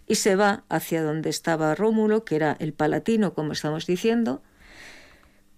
Y 0.07 0.17
se 0.17 0.37
va 0.37 0.65
hacia 0.69 1.03
donde 1.03 1.31
estaba 1.31 1.75
Rómulo, 1.75 2.25
que 2.25 2.37
era 2.37 2.57
el 2.59 2.75
Palatino, 2.75 3.33
como 3.33 3.53
estamos 3.53 3.87
diciendo, 3.87 4.43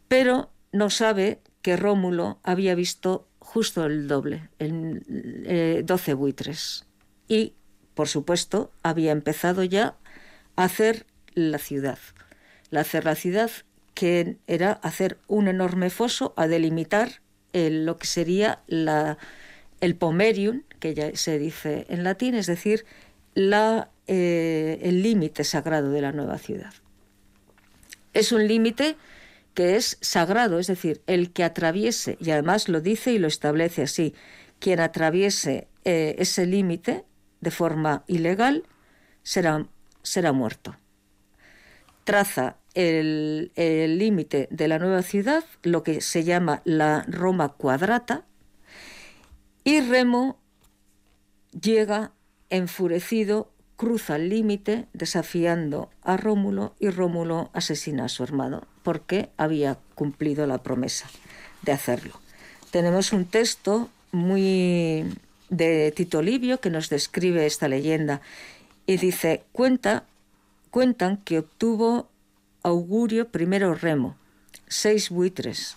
pero 0.08 0.50
no 0.72 0.90
sabe 0.90 1.40
que 1.62 1.76
Rómulo 1.76 2.38
había 2.42 2.74
visto 2.74 3.26
justo 3.38 3.84
el 3.86 4.08
doble, 4.08 4.48
el, 4.58 5.02
eh, 5.46 5.82
12 5.84 6.14
buitres. 6.14 6.84
Y, 7.28 7.54
por 7.94 8.08
supuesto, 8.08 8.70
había 8.82 9.12
empezado 9.12 9.64
ya 9.64 9.96
a 10.56 10.64
hacer 10.64 11.06
la 11.34 11.58
ciudad. 11.58 11.98
La 12.70 12.80
hacer 12.80 13.04
la 13.04 13.14
ciudad 13.14 13.50
que 13.94 14.36
era 14.46 14.72
hacer 14.72 15.18
un 15.26 15.48
enorme 15.48 15.88
foso 15.90 16.34
a 16.36 16.46
delimitar 16.46 17.20
lo 17.54 17.96
que 17.96 18.06
sería 18.06 18.60
la, 18.66 19.16
el 19.80 19.96
pomerium, 19.96 20.62
que 20.78 20.94
ya 20.94 21.14
se 21.16 21.38
dice 21.38 21.86
en 21.88 22.04
latín, 22.04 22.34
es 22.34 22.46
decir, 22.46 22.84
la, 23.34 23.90
eh, 24.06 24.78
el 24.82 25.02
límite 25.02 25.44
sagrado 25.44 25.90
de 25.90 26.02
la 26.02 26.12
nueva 26.12 26.38
ciudad. 26.38 26.74
Es 28.12 28.32
un 28.32 28.46
límite 28.46 28.96
que 29.56 29.76
es 29.76 29.96
sagrado, 30.02 30.58
es 30.58 30.66
decir, 30.66 31.00
el 31.06 31.32
que 31.32 31.42
atraviese, 31.42 32.18
y 32.20 32.30
además 32.30 32.68
lo 32.68 32.82
dice 32.82 33.12
y 33.12 33.18
lo 33.18 33.26
establece 33.26 33.82
así, 33.82 34.14
quien 34.58 34.80
atraviese 34.80 35.66
eh, 35.84 36.14
ese 36.18 36.44
límite 36.44 37.06
de 37.40 37.50
forma 37.50 38.04
ilegal 38.06 38.64
será, 39.22 39.66
será 40.02 40.32
muerto. 40.32 40.76
Traza 42.04 42.58
el 42.74 43.50
límite 43.98 44.46
de 44.50 44.68
la 44.68 44.78
nueva 44.78 45.00
ciudad, 45.00 45.42
lo 45.62 45.82
que 45.82 46.02
se 46.02 46.22
llama 46.22 46.60
la 46.66 47.06
Roma 47.08 47.54
cuadrata, 47.54 48.26
y 49.64 49.80
Remo 49.80 50.38
llega 51.58 52.12
enfurecido 52.50 53.54
cruza 53.76 54.16
el 54.16 54.28
límite 54.28 54.86
desafiando 54.92 55.88
a 56.02 56.18
Rómulo 56.18 56.76
y 56.78 56.90
Rómulo 56.90 57.50
asesina 57.54 58.04
a 58.04 58.08
su 58.10 58.22
hermano 58.22 58.66
porque 58.86 59.30
había 59.36 59.78
cumplido 59.96 60.46
la 60.46 60.58
promesa 60.58 61.10
de 61.62 61.72
hacerlo. 61.72 62.20
Tenemos 62.70 63.12
un 63.12 63.24
texto 63.24 63.88
muy 64.12 65.12
de 65.48 65.90
Tito 65.90 66.22
Livio 66.22 66.60
que 66.60 66.70
nos 66.70 66.88
describe 66.88 67.46
esta 67.46 67.66
leyenda 67.66 68.20
y 68.86 68.98
dice, 68.98 69.42
cuenta, 69.50 70.04
cuentan 70.70 71.16
que 71.16 71.40
obtuvo 71.40 72.08
augurio 72.62 73.26
primero 73.26 73.74
Remo, 73.74 74.14
seis 74.68 75.10
buitres. 75.10 75.74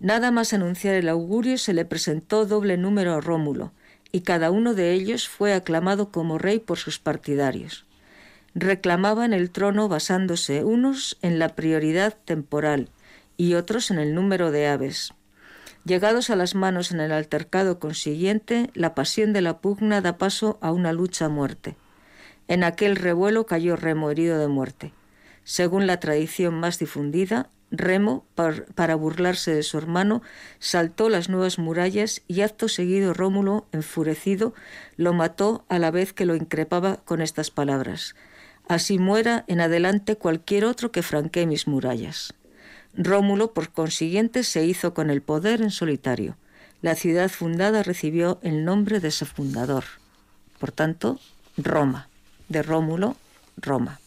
Nada 0.00 0.32
más 0.32 0.52
anunciar 0.52 0.96
el 0.96 1.08
augurio 1.08 1.58
se 1.58 1.74
le 1.74 1.84
presentó 1.84 2.44
doble 2.44 2.76
número 2.76 3.14
a 3.14 3.20
Rómulo, 3.20 3.70
y 4.10 4.22
cada 4.22 4.50
uno 4.50 4.74
de 4.74 4.94
ellos 4.94 5.28
fue 5.28 5.54
aclamado 5.54 6.10
como 6.10 6.38
rey 6.38 6.58
por 6.58 6.78
sus 6.78 6.98
partidarios. 6.98 7.86
Reclamaban 8.60 9.34
el 9.34 9.52
trono 9.52 9.88
basándose 9.88 10.64
unos 10.64 11.16
en 11.22 11.38
la 11.38 11.50
prioridad 11.50 12.16
temporal 12.24 12.90
y 13.36 13.54
otros 13.54 13.92
en 13.92 14.00
el 14.00 14.16
número 14.16 14.50
de 14.50 14.66
aves. 14.66 15.14
Llegados 15.84 16.28
a 16.28 16.34
las 16.34 16.56
manos 16.56 16.90
en 16.90 16.98
el 16.98 17.12
altercado 17.12 17.78
consiguiente, 17.78 18.70
la 18.74 18.96
pasión 18.96 19.32
de 19.32 19.42
la 19.42 19.58
pugna 19.58 20.00
da 20.00 20.18
paso 20.18 20.58
a 20.60 20.72
una 20.72 20.92
lucha 20.92 21.26
a 21.26 21.28
muerte. 21.28 21.76
En 22.48 22.64
aquel 22.64 22.96
revuelo 22.96 23.46
cayó 23.46 23.76
Remo 23.76 24.10
herido 24.10 24.40
de 24.40 24.48
muerte. 24.48 24.92
Según 25.44 25.86
la 25.86 26.00
tradición 26.00 26.58
más 26.58 26.80
difundida, 26.80 27.50
Remo, 27.70 28.26
para 28.74 28.96
burlarse 28.96 29.54
de 29.54 29.62
su 29.62 29.78
hermano, 29.78 30.20
saltó 30.58 31.08
las 31.08 31.28
nuevas 31.28 31.60
murallas 31.60 32.22
y 32.26 32.40
acto 32.40 32.66
seguido 32.66 33.14
Rómulo, 33.14 33.68
enfurecido, 33.70 34.52
lo 34.96 35.12
mató 35.12 35.64
a 35.68 35.78
la 35.78 35.92
vez 35.92 36.12
que 36.12 36.26
lo 36.26 36.34
increpaba 36.34 36.96
con 37.04 37.20
estas 37.20 37.52
palabras. 37.52 38.16
Así 38.68 38.98
muera 38.98 39.44
en 39.48 39.60
adelante 39.60 40.16
cualquier 40.16 40.64
otro 40.66 40.92
que 40.92 41.02
franquee 41.02 41.46
mis 41.46 41.66
murallas. 41.66 42.34
Rómulo, 42.94 43.52
por 43.52 43.70
consiguiente, 43.70 44.44
se 44.44 44.64
hizo 44.64 44.92
con 44.92 45.10
el 45.10 45.22
poder 45.22 45.62
en 45.62 45.70
solitario. 45.70 46.36
La 46.82 46.94
ciudad 46.94 47.28
fundada 47.30 47.82
recibió 47.82 48.38
el 48.42 48.64
nombre 48.64 49.00
de 49.00 49.10
su 49.10 49.24
fundador. 49.24 49.84
Por 50.58 50.70
tanto, 50.72 51.18
Roma. 51.56 52.08
De 52.48 52.62
Rómulo, 52.62 53.16
Roma. 53.56 54.00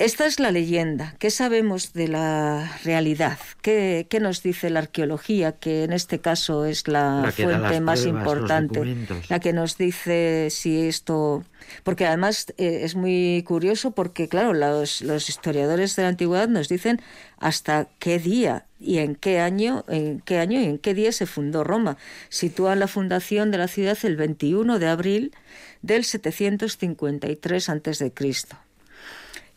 Esta 0.00 0.24
es 0.24 0.40
la 0.40 0.50
leyenda. 0.50 1.14
¿Qué 1.18 1.30
sabemos 1.30 1.92
de 1.92 2.08
la 2.08 2.78
realidad? 2.84 3.38
¿Qué, 3.60 4.06
nos 4.18 4.42
dice 4.42 4.70
la 4.70 4.78
arqueología, 4.78 5.52
que 5.52 5.84
en 5.84 5.92
este 5.92 6.20
caso 6.20 6.64
es 6.64 6.88
la, 6.88 7.30
fuente 7.36 7.82
más 7.82 8.06
importante? 8.06 8.96
La 9.28 9.40
que 9.40 9.52
nos 9.52 9.76
dice 9.76 10.48
si 10.48 10.88
esto... 10.88 11.44
Porque 11.84 12.06
además 12.06 12.46
eh, 12.56 12.80
es 12.84 12.94
muy 12.94 13.44
curioso 13.46 13.90
porque, 13.90 14.26
claro, 14.26 14.54
los, 14.54 15.02
historiadores 15.28 15.94
de 15.96 16.04
la 16.04 16.08
antigüedad 16.08 16.48
nos 16.48 16.70
dicen 16.70 17.02
hasta 17.36 17.86
qué 17.98 18.18
día 18.18 18.64
y 18.78 19.00
en 19.00 19.14
qué 19.16 19.38
año, 19.38 19.84
en 19.86 20.20
qué 20.20 20.38
año 20.38 20.62
y 20.62 20.64
en 20.64 20.78
qué 20.78 20.94
día 20.94 21.12
se 21.12 21.26
fundó 21.26 21.62
Roma. 21.62 21.98
Sitúan 22.30 22.80
la 22.80 22.88
fundación 22.88 23.50
de 23.50 23.58
la 23.58 23.68
ciudad 23.68 23.98
el 24.04 24.16
21 24.16 24.78
de 24.78 24.86
abril 24.88 25.34
del 25.82 26.04
753 26.04 27.68
a.C. 27.68 28.12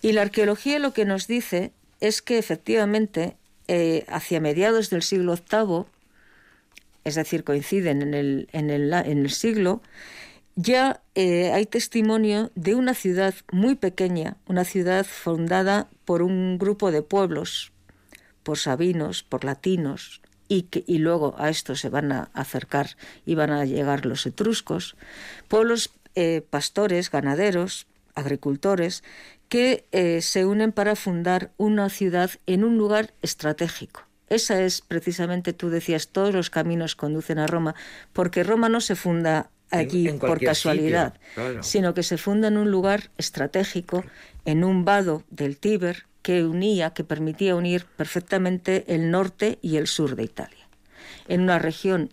Y 0.04 0.12
la 0.12 0.22
arqueología 0.22 0.80
lo 0.80 0.94
que 0.94 1.06
nos 1.06 1.28
dice 1.28 1.72
es 2.02 2.22
que 2.22 2.38
efectivamente 2.38 3.38
eh, 3.70 4.04
hacia 4.10 4.42
mediados 4.42 4.90
del 4.90 5.02
siglo 5.02 5.36
VIII, 5.36 5.86
es 7.06 7.16
decir, 7.16 7.46
coinciden 7.46 8.02
en 8.14 8.70
el, 8.70 9.30
siglo, 9.32 9.82
ya 10.56 11.02
eh, 11.16 11.54
hay 11.54 11.66
testimonio 11.66 12.52
de 12.56 12.76
una 12.76 12.94
ciudad 12.94 13.34
muy 13.54 13.76
pequeña, 13.76 14.36
una 14.46 14.66
ciudad 14.66 15.06
fundada 15.06 15.88
por 16.04 16.22
un 16.22 16.58
grupo 16.58 16.92
de 16.92 17.02
pueblos, 17.02 17.72
por 18.44 18.58
sabinos, 18.58 19.24
por 19.24 19.46
latinos, 19.46 20.22
y 20.50 20.98
luego 21.00 21.34
a 21.40 21.50
esto 21.50 21.76
se 21.76 21.90
van 21.90 22.12
a 22.12 22.30
acercar 22.34 22.98
y 23.26 23.36
van 23.36 23.52
a 23.52 23.64
llegar 23.66 24.06
los 24.06 24.26
etruscos, 24.26 24.98
pueblos 25.48 25.92
eh, 26.16 26.46
pastores, 26.48 27.10
ganaderos, 27.10 27.88
agricultores, 28.14 29.04
que 29.54 29.86
eh, 29.92 30.24
se 30.24 30.48
unen 30.48 30.72
para 30.72 30.96
fundar 30.96 31.52
una 31.58 31.88
ciudad 31.90 32.32
en 32.48 32.64
un 32.64 32.76
lugar 32.80 33.14
estratégico. 33.22 34.02
Esa 34.28 34.60
es 34.64 34.82
precisamente, 34.82 35.54
tú 35.54 35.70
decías, 35.70 36.08
todos 36.08 36.34
los 36.34 36.50
caminos 36.50 36.96
conducen 36.96 37.38
a 37.38 37.46
Roma, 37.46 37.76
porque 38.14 38.42
Roma 38.42 38.68
no 38.68 38.82
se 38.82 38.96
funda 38.96 39.52
allí 39.70 40.10
por 40.14 40.44
casualidad, 40.44 41.20
sino 41.62 41.94
que 41.94 42.02
se 42.02 42.18
funda 42.18 42.48
en 42.48 42.58
un 42.58 42.72
lugar 42.72 43.12
estratégico, 43.20 44.04
en 44.44 44.64
un 44.64 44.86
vado 44.86 45.24
del 45.30 45.58
Tíber 45.58 46.08
que 46.24 46.44
unía, 46.44 46.96
que 46.96 47.04
permitía 47.04 47.56
unir 47.56 47.86
perfectamente 47.96 48.86
el 48.88 49.12
norte 49.12 49.60
y 49.62 49.78
el 49.78 49.86
sur 49.86 50.16
de 50.16 50.24
Italia. 50.24 50.68
En 51.28 51.42
una 51.42 51.60
región 51.60 52.10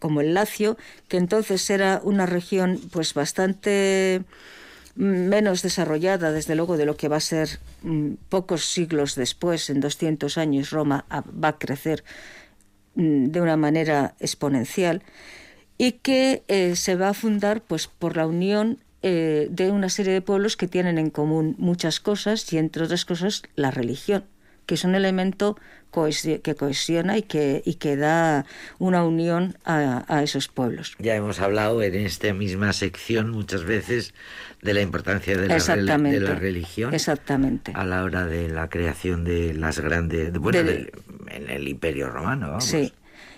como 0.00 0.20
el 0.20 0.34
Lacio, 0.34 0.76
que 1.08 1.16
entonces 1.16 1.70
era 1.70 2.02
una 2.04 2.26
región 2.26 2.78
pues 2.92 3.14
bastante 3.14 4.22
menos 4.96 5.62
desarrollada, 5.62 6.32
desde 6.32 6.54
luego, 6.54 6.76
de 6.76 6.86
lo 6.86 6.96
que 6.96 7.08
va 7.08 7.16
a 7.16 7.20
ser 7.20 7.58
mm, 7.82 8.14
pocos 8.28 8.64
siglos 8.64 9.14
después, 9.14 9.70
en 9.70 9.80
200 9.80 10.38
años, 10.38 10.70
Roma 10.70 11.04
va 11.10 11.48
a 11.48 11.58
crecer 11.58 12.04
mm, 12.94 13.26
de 13.26 13.40
una 13.40 13.56
manera 13.56 14.14
exponencial 14.20 15.02
y 15.78 15.92
que 15.92 16.44
eh, 16.48 16.76
se 16.76 16.94
va 16.94 17.08
a 17.08 17.14
fundar 17.14 17.60
pues, 17.60 17.88
por 17.88 18.16
la 18.16 18.26
unión 18.26 18.78
eh, 19.02 19.48
de 19.50 19.70
una 19.70 19.88
serie 19.88 20.12
de 20.12 20.22
pueblos 20.22 20.56
que 20.56 20.68
tienen 20.68 20.98
en 20.98 21.10
común 21.10 21.56
muchas 21.58 22.00
cosas 22.00 22.50
y, 22.52 22.58
entre 22.58 22.84
otras 22.84 23.04
cosas, 23.04 23.42
la 23.56 23.70
religión, 23.70 24.24
que 24.66 24.76
es 24.76 24.84
un 24.84 24.94
elemento 24.94 25.58
que 26.42 26.54
cohesiona 26.54 27.18
y 27.18 27.22
que, 27.22 27.62
y 27.64 27.74
que 27.74 27.96
da 27.96 28.46
una 28.78 29.04
unión 29.04 29.56
a, 29.64 30.22
esos 30.22 30.48
pueblos. 30.48 30.96
Ya 30.98 31.14
hemos 31.14 31.40
hablado 31.40 31.82
en 31.82 31.94
esta 31.94 32.32
misma 32.34 32.72
sección 32.72 33.30
muchas 33.30 33.64
veces 33.64 34.14
de 34.62 34.74
la 34.74 34.80
importancia 34.80 35.36
de 35.36 35.48
la, 35.48 35.58
de 35.98 36.20
la 36.20 36.34
religión 36.34 36.94
Exactamente. 36.94 37.72
a 37.74 37.84
la 37.84 38.02
hora 38.02 38.26
de 38.26 38.48
la 38.48 38.68
creación 38.68 39.24
de 39.24 39.54
las 39.54 39.80
grandes... 39.80 40.32
Bueno, 40.32 40.60
en 40.60 41.50
el 41.50 41.68
Imperio 41.68 42.08
Romano. 42.10 42.60
Sí. 42.60 42.92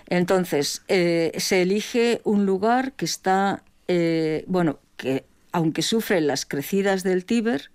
Entonces, 0.07 0.83
eh, 0.87 1.33
se 1.37 1.61
elige 1.61 2.21
un 2.23 2.45
lugar 2.45 2.93
que 2.93 3.05
está, 3.05 3.63
eh, 3.87 4.45
bueno, 4.47 4.79
que 4.95 5.25
aunque 5.51 5.81
sufre 5.81 6.21
las 6.21 6.45
crecidas 6.45 7.03
del 7.03 7.25
Tíber, 7.25 7.71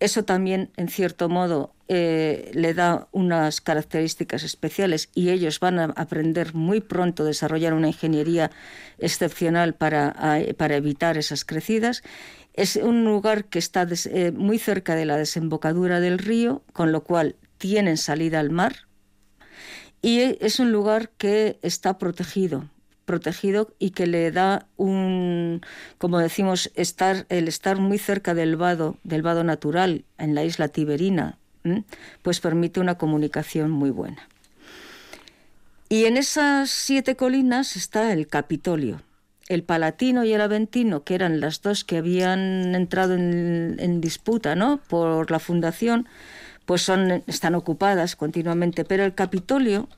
eso 0.00 0.24
también, 0.24 0.70
en 0.76 0.88
cierto 0.88 1.28
modo, 1.28 1.72
eh, 1.92 2.52
le 2.54 2.72
da 2.72 3.08
unas 3.10 3.60
características 3.60 4.44
especiales 4.44 5.08
y 5.12 5.30
ellos 5.30 5.58
van 5.58 5.80
a 5.80 5.86
aprender 5.96 6.54
muy 6.54 6.80
pronto 6.80 7.24
a 7.24 7.26
desarrollar 7.26 7.74
una 7.74 7.88
ingeniería 7.88 8.52
excepcional 8.98 9.74
para, 9.74 10.14
para 10.56 10.76
evitar 10.76 11.18
esas 11.18 11.44
crecidas. 11.44 12.04
Es 12.54 12.76
un 12.76 13.04
lugar 13.04 13.46
que 13.46 13.58
está 13.58 13.88
eh, 13.90 14.30
muy 14.30 14.60
cerca 14.60 14.94
de 14.94 15.04
la 15.04 15.16
desembocadura 15.16 15.98
del 15.98 16.18
río, 16.18 16.62
con 16.72 16.92
lo 16.92 17.02
cual 17.02 17.34
tienen 17.58 17.96
salida 17.96 18.38
al 18.38 18.50
mar. 18.50 18.86
Y 20.00 20.38
es 20.40 20.60
un 20.60 20.70
lugar 20.70 21.10
que 21.18 21.58
está 21.60 21.98
protegido 21.98 22.70
protegido 23.04 23.74
y 23.80 23.90
que 23.90 24.06
le 24.06 24.30
da 24.30 24.68
un, 24.76 25.62
como 25.98 26.20
decimos, 26.20 26.70
estar, 26.76 27.26
el 27.28 27.48
estar 27.48 27.76
muy 27.78 27.98
cerca 27.98 28.34
del 28.34 28.54
vado, 28.54 28.98
del 29.02 29.22
vado 29.22 29.42
natural 29.42 30.04
en 30.16 30.36
la 30.36 30.44
isla 30.44 30.68
Tiberina, 30.68 31.39
pues 32.22 32.40
permite 32.40 32.80
una 32.80 32.96
comunicación 32.96 33.70
muy 33.70 33.90
buena. 33.90 34.28
Y 35.88 36.04
en 36.04 36.16
esas 36.16 36.70
siete 36.70 37.16
colinas 37.16 37.76
está 37.76 38.12
el 38.12 38.28
Capitolio. 38.28 39.02
El 39.48 39.64
Palatino 39.64 40.24
y 40.24 40.32
el 40.32 40.40
Aventino, 40.40 41.02
que 41.02 41.16
eran 41.16 41.40
las 41.40 41.62
dos 41.62 41.82
que 41.82 41.98
habían 41.98 42.76
entrado 42.76 43.14
en, 43.14 43.76
en 43.80 44.00
disputa 44.00 44.54
¿no? 44.54 44.78
por 44.88 45.28
la 45.32 45.40
fundación, 45.40 46.06
pues 46.64 46.82
son, 46.82 47.24
están 47.26 47.56
ocupadas 47.56 48.14
continuamente. 48.14 48.84
Pero 48.84 49.04
el 49.04 49.14
Capitolio 49.14 49.88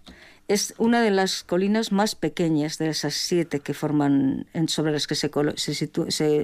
es 0.52 0.74
una 0.78 1.00
de 1.00 1.10
las 1.10 1.42
colinas 1.42 1.92
más 1.92 2.14
pequeñas 2.14 2.78
de 2.78 2.88
esas 2.88 3.14
siete 3.14 3.60
que 3.60 3.74
forman 3.74 4.46
sobre 4.66 4.92
las 4.92 5.06
que 5.06 5.14
se, 5.14 5.30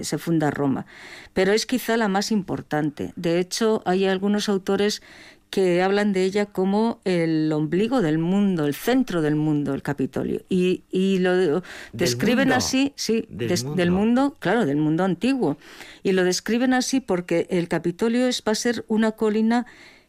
se, 0.04 0.18
funda 0.18 0.50
Roma, 0.50 0.86
pero 1.34 1.52
es 1.52 1.66
quizá 1.66 1.96
la 1.96 2.08
más 2.08 2.32
importante. 2.32 3.12
De 3.16 3.38
hecho, 3.38 3.82
hay 3.84 4.06
algunos 4.06 4.48
autores 4.48 5.02
que 5.50 5.82
hablan 5.82 6.12
de 6.12 6.24
ella 6.24 6.46
como 6.46 7.00
el 7.04 7.50
ombligo 7.52 8.02
del 8.02 8.18
mundo, 8.18 8.66
el 8.66 8.74
centro 8.74 9.22
del 9.22 9.34
mundo, 9.34 9.74
el 9.74 9.82
Capitolio. 9.82 10.42
Y, 10.48 10.82
lo 11.20 11.62
describen 11.92 12.52
así, 12.52 12.92
sí, 12.96 13.26
del, 13.30 13.90
mundo. 13.90 14.36
claro, 14.38 14.66
del 14.66 14.76
mundo 14.76 15.04
antiguo. 15.04 15.56
Y 16.02 16.12
lo 16.12 16.24
describen 16.24 16.74
así 16.74 17.00
porque 17.00 17.46
el 17.50 17.68
Capitolio 17.68 18.26
es, 18.26 18.42
va 18.46 18.52
a 18.52 18.56
ser 18.56 18.84
una 18.88 19.12
colina 19.12 19.66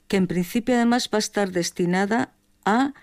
que 0.07 0.17
en 0.17 0.27
principio 0.27 0.75
además 0.75 1.09
va 1.13 1.17
a 1.17 1.19
estar 1.19 1.51
destinada 1.51 2.33
a 2.65 2.93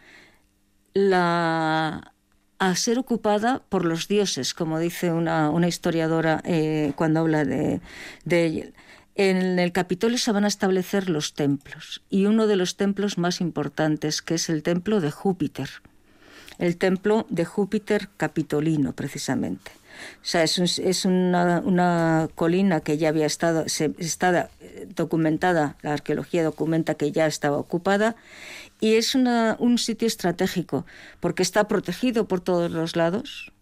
la 0.97 2.15
a 2.59 2.75
ser 2.75 2.99
ocupada 2.99 3.63
por 3.69 3.85
los 3.85 4.09
dioses, 4.09 4.55
como 4.55 4.79
dice 4.79 5.13
una, 5.13 5.51
una 5.51 5.69
historiadora 5.69 6.41
eh, 6.45 6.95
cuando 6.97 7.21
habla 7.21 7.45
de, 7.45 7.83
de 8.25 8.73
En 9.15 9.59
el 9.59 9.73
Capitolio 9.73 10.17
se 10.17 10.33
van 10.33 10.45
a 10.45 10.49
establecer 10.49 11.11
los 11.11 11.35
templos 11.35 12.03
y 12.09 12.25
uno 12.25 12.47
de 12.47 12.57
los 12.57 12.77
templos 12.79 13.19
más 13.19 13.43
importantes, 13.43 14.23
que 14.23 14.37
es 14.37 14.49
el 14.49 14.63
templo 14.63 15.03
de 15.03 15.11
Júpiter, 15.11 15.69
el 16.59 16.79
templo 16.79 17.27
de 17.29 17.45
Júpiter 17.45 18.09
Capitolino, 18.17 18.95
precisamente. 18.95 19.73
O 20.23 20.25
sea, 20.25 20.43
es, 20.43 20.59
es 20.79 21.05
una, 21.05 21.63
una, 21.65 22.29
colina 22.35 22.81
que 22.81 22.99
ya 22.99 23.09
había 23.09 23.27
estado, 23.27 23.65
está 23.67 24.51
documentada, 24.95 25.77
la 25.83 25.93
arqueología 25.93 26.45
documenta 26.45 26.95
que 26.95 27.13
ya 27.13 27.27
estaba 27.27 27.59
ocupada, 27.59 28.17
y 28.81 28.95
es 28.95 29.15
una, 29.15 29.57
un 29.59 29.79
sitio 29.79 30.07
estratégico 30.07 30.87
porque 31.21 31.43
está 31.43 31.69
protegido 31.69 32.29
por 32.29 32.41
todos 32.41 32.71
los 32.71 32.97
lados, 32.97 33.53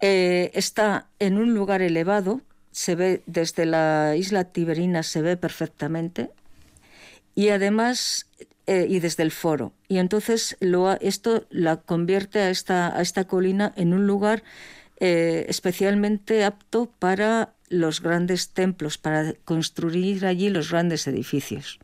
eh, 0.00 0.50
está 0.54 1.08
en 1.18 1.38
un 1.38 1.54
lugar 1.54 1.82
elevado, 1.82 2.40
se 2.70 2.94
ve 2.94 3.22
desde 3.26 3.66
la 3.66 4.14
isla 4.16 4.44
Tiberina, 4.44 5.02
se 5.02 5.22
ve 5.22 5.36
perfectamente, 5.36 6.30
y 7.34 7.48
además 7.50 8.26
eh, 8.68 8.86
y 8.86 9.00
desde 9.00 9.22
el 9.22 9.30
foro. 9.30 9.72
Y 9.88 9.96
entonces 9.96 10.56
lo, 10.60 10.92
esto 11.00 11.46
la 11.48 11.78
convierte 11.78 12.40
a 12.40 12.50
esta, 12.50 12.94
a 12.94 13.00
esta 13.00 13.24
colina 13.24 13.72
en 13.76 13.94
un 13.94 14.06
lugar 14.06 14.42
eh, 15.00 15.46
especialmente 15.48 16.44
apto 16.44 16.90
para 16.98 17.54
los 17.68 18.00
grandes 18.00 18.50
templos, 18.50 18.98
para 18.98 19.34
construir 19.44 20.26
allí 20.26 20.48
los 20.48 20.70
grandes 20.70 21.06
edificios, 21.06 21.78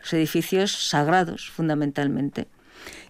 los 0.00 0.12
edificios 0.12 0.88
sagrados 0.88 1.50
fundamentalmente. 1.50 2.48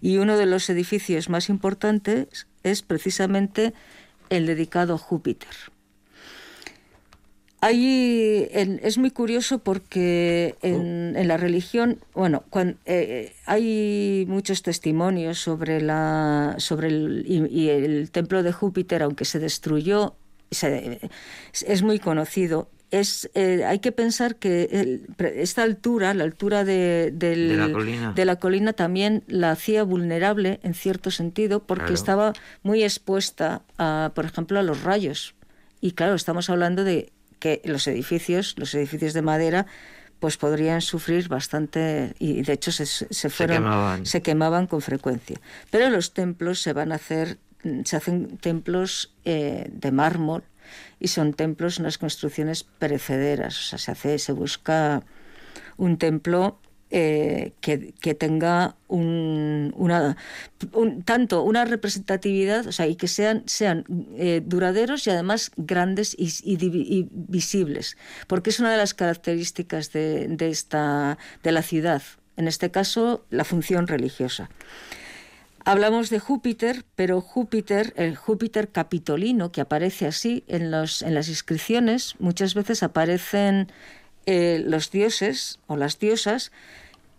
Y 0.00 0.18
uno 0.18 0.36
de 0.36 0.46
los 0.46 0.68
edificios 0.70 1.28
más 1.28 1.48
importantes 1.48 2.46
es 2.62 2.82
precisamente 2.82 3.74
el 4.30 4.46
dedicado 4.46 4.94
a 4.94 4.98
Júpiter. 4.98 5.48
Hay, 7.60 8.48
en, 8.52 8.80
es 8.82 8.98
muy 8.98 9.10
curioso 9.10 9.58
porque 9.60 10.54
en, 10.62 11.14
en 11.16 11.26
la 11.28 11.36
religión, 11.38 12.00
bueno, 12.14 12.44
cuando, 12.50 12.76
eh, 12.84 13.32
hay 13.46 14.24
muchos 14.28 14.62
testimonios 14.62 15.38
sobre, 15.38 15.80
la, 15.80 16.56
sobre 16.58 16.88
el, 16.88 17.24
y, 17.26 17.46
y 17.46 17.70
el 17.70 18.10
templo 18.10 18.42
de 18.42 18.52
Júpiter, 18.52 19.02
aunque 19.02 19.24
se 19.24 19.38
destruyó, 19.38 20.14
se, 20.50 21.00
es 21.66 21.82
muy 21.82 21.98
conocido. 21.98 22.68
Es, 22.92 23.28
eh, 23.34 23.64
hay 23.64 23.80
que 23.80 23.90
pensar 23.90 24.36
que 24.36 24.68
el, 24.70 25.06
esta 25.34 25.64
altura, 25.64 26.14
la 26.14 26.22
altura 26.22 26.62
de, 26.62 27.10
del, 27.12 27.48
de, 27.48 27.56
la 27.56 27.72
colina. 27.72 28.12
de, 28.12 28.24
la 28.24 28.36
colina. 28.36 28.72
también 28.74 29.24
la 29.26 29.50
hacía 29.50 29.82
vulnerable 29.82 30.60
en 30.62 30.74
cierto 30.74 31.10
sentido 31.10 31.60
porque 31.64 31.86
Claro. 31.86 31.94
estaba 31.94 32.32
muy 32.62 32.84
expuesta, 32.84 33.62
a, 33.76 34.12
por 34.14 34.24
ejemplo, 34.26 34.60
a 34.60 34.62
los 34.62 34.84
rayos. 34.84 35.34
Y 35.80 35.92
claro, 35.92 36.14
estamos 36.14 36.48
hablando 36.48 36.84
de 36.84 37.12
que 37.38 37.60
los 37.64 37.86
edificios, 37.86 38.54
los 38.56 38.74
edificios 38.74 39.12
de 39.12 39.22
madera, 39.22 39.66
pues 40.18 40.36
podrían 40.36 40.80
sufrir 40.80 41.28
bastante 41.28 42.14
y 42.18 42.42
de 42.42 42.52
hecho 42.52 42.72
se, 42.72 42.86
se 42.86 43.30
fueron 43.30 43.58
quemaban. 43.58 44.06
se 44.06 44.22
quemaban 44.22 44.66
con 44.66 44.80
frecuencia. 44.80 45.40
Pero 45.70 45.90
los 45.90 46.14
templos 46.14 46.60
se 46.60 46.72
van 46.72 46.92
a 46.92 46.96
hacer, 46.96 47.38
se 47.84 47.96
hacen 47.96 48.38
templos 48.38 49.14
eh, 49.24 49.68
de 49.70 49.92
mármol 49.92 50.44
y 50.98 51.08
son 51.08 51.34
templos, 51.34 51.78
unas 51.78 51.98
construcciones 51.98 52.64
perecederas. 52.64 53.58
O 53.58 53.62
sea, 53.62 53.78
se 53.78 53.90
hace, 53.90 54.18
se 54.18 54.32
busca 54.32 55.02
un 55.76 55.98
templo 55.98 56.58
eh, 56.90 57.52
que, 57.60 58.14
tenga 58.14 58.76
un, 58.86 59.74
una, 59.76 60.16
un, 60.72 61.02
tanto 61.02 61.42
una 61.42 61.64
representatividad, 61.64 62.66
o 62.66 62.72
sea, 62.72 62.86
y 62.86 62.94
que 62.94 63.08
sean, 63.08 63.42
sean 63.46 63.84
eh, 64.16 64.40
duraderos 64.44 65.06
y 65.06 65.10
además 65.10 65.50
grandes 65.56 66.14
y, 66.16 67.08
visibles, 67.10 67.96
porque 68.28 68.50
es 68.50 68.60
una 68.60 68.70
de 68.70 68.76
las 68.76 68.94
características 68.94 69.92
de, 69.92 70.28
de, 70.28 70.48
esta, 70.48 71.18
de 71.42 71.52
la 71.52 71.62
ciudad, 71.62 72.02
en 72.36 72.46
este 72.46 72.70
caso 72.70 73.24
la 73.30 73.44
función 73.44 73.88
religiosa. 73.88 74.48
Hablamos 75.68 76.10
de 76.10 76.20
Júpiter, 76.20 76.84
pero 76.94 77.20
Júpiter, 77.20 77.92
el 77.96 78.14
Júpiter 78.14 78.68
capitolino, 78.68 79.50
que 79.50 79.60
aparece 79.60 80.06
así 80.06 80.44
en, 80.46 80.70
los, 80.70 81.02
en 81.02 81.12
las 81.14 81.28
inscripciones, 81.28 82.14
muchas 82.20 82.54
veces 82.54 82.84
aparecen 82.84 83.72
eh, 84.26 84.62
los 84.64 84.90
dioses 84.90 85.60
o 85.68 85.76
las 85.76 85.98
diosas, 85.98 86.50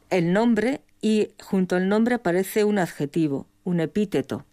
el 0.09 0.33
nombre 0.33 0.81
y 1.01 1.29
junto 1.41 1.77
al 1.77 1.87
nombre 1.87 2.15
aparece 2.15 2.63
un 2.63 2.79
adjetivo, 2.79 3.47
un 3.63 3.79
epíteto. 3.79 4.45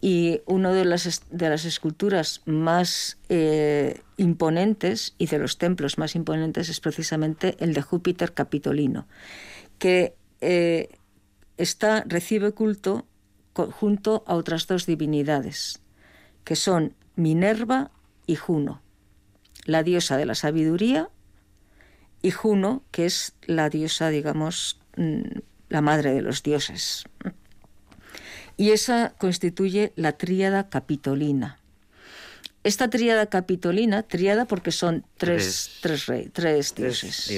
Y 0.00 0.42
una 0.46 0.72
de 0.72 0.84
las, 0.84 1.22
de 1.30 1.48
las 1.48 1.64
esculturas 1.64 2.42
más 2.44 3.18
eh, 3.28 4.00
imponentes 4.16 5.14
y 5.18 5.26
de 5.26 5.38
los 5.38 5.58
templos 5.58 5.98
más 5.98 6.14
imponentes 6.14 6.68
es 6.68 6.80
precisamente 6.80 7.56
el 7.58 7.74
de 7.74 7.82
Júpiter 7.82 8.32
Capitolino, 8.32 9.08
que 9.78 10.14
eh, 10.40 10.90
está, 11.56 12.04
recibe 12.06 12.52
culto 12.52 13.06
junto 13.54 14.22
a 14.26 14.34
otras 14.34 14.66
dos 14.66 14.86
divinidades, 14.86 15.80
que 16.44 16.56
son 16.56 16.94
Minerva 17.16 17.90
y 18.26 18.36
Juno, 18.36 18.82
la 19.64 19.82
diosa 19.82 20.18
de 20.18 20.26
la 20.26 20.34
sabiduría 20.34 21.10
y 22.22 22.30
Juno, 22.30 22.82
que 22.90 23.06
es 23.06 23.34
la 23.46 23.68
diosa, 23.68 24.08
digamos, 24.08 24.80
mm, 24.96 25.38
la 25.68 25.80
madre 25.80 26.14
de 26.14 26.22
los 26.22 26.42
dioses. 26.42 27.04
Y 28.56 28.70
esa 28.70 29.14
constituye 29.18 29.92
la 29.96 30.12
tríada 30.12 30.68
capitolina. 30.68 31.60
Esta 32.64 32.90
tríada 32.90 33.26
capitolina, 33.26 34.02
tríada 34.02 34.46
porque 34.46 34.72
son 34.72 35.04
tres, 35.18 35.78
tres, 35.82 36.06
rey, 36.06 36.30
tres 36.32 36.74
dioses. 36.74 37.30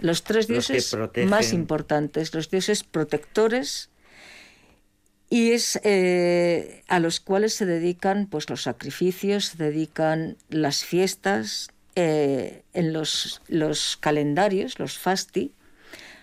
Los 0.00 0.22
tres 0.22 0.48
dioses 0.48 0.92
los 0.92 1.10
más 1.26 1.52
importantes, 1.52 2.34
los 2.34 2.50
dioses 2.50 2.84
protectores, 2.84 3.90
y 5.30 5.52
es 5.52 5.78
eh, 5.84 6.82
a 6.88 6.98
los 6.98 7.20
cuales 7.20 7.54
se 7.54 7.64
dedican 7.64 8.26
pues, 8.26 8.50
los 8.50 8.62
sacrificios, 8.62 9.46
se 9.46 9.58
dedican 9.58 10.36
las 10.48 10.84
fiestas, 10.84 11.68
eh, 12.02 12.62
en 12.72 12.94
los, 12.94 13.42
los, 13.48 13.98
calendarios, 13.98 14.78
los 14.78 14.96
fasti, 14.96 15.52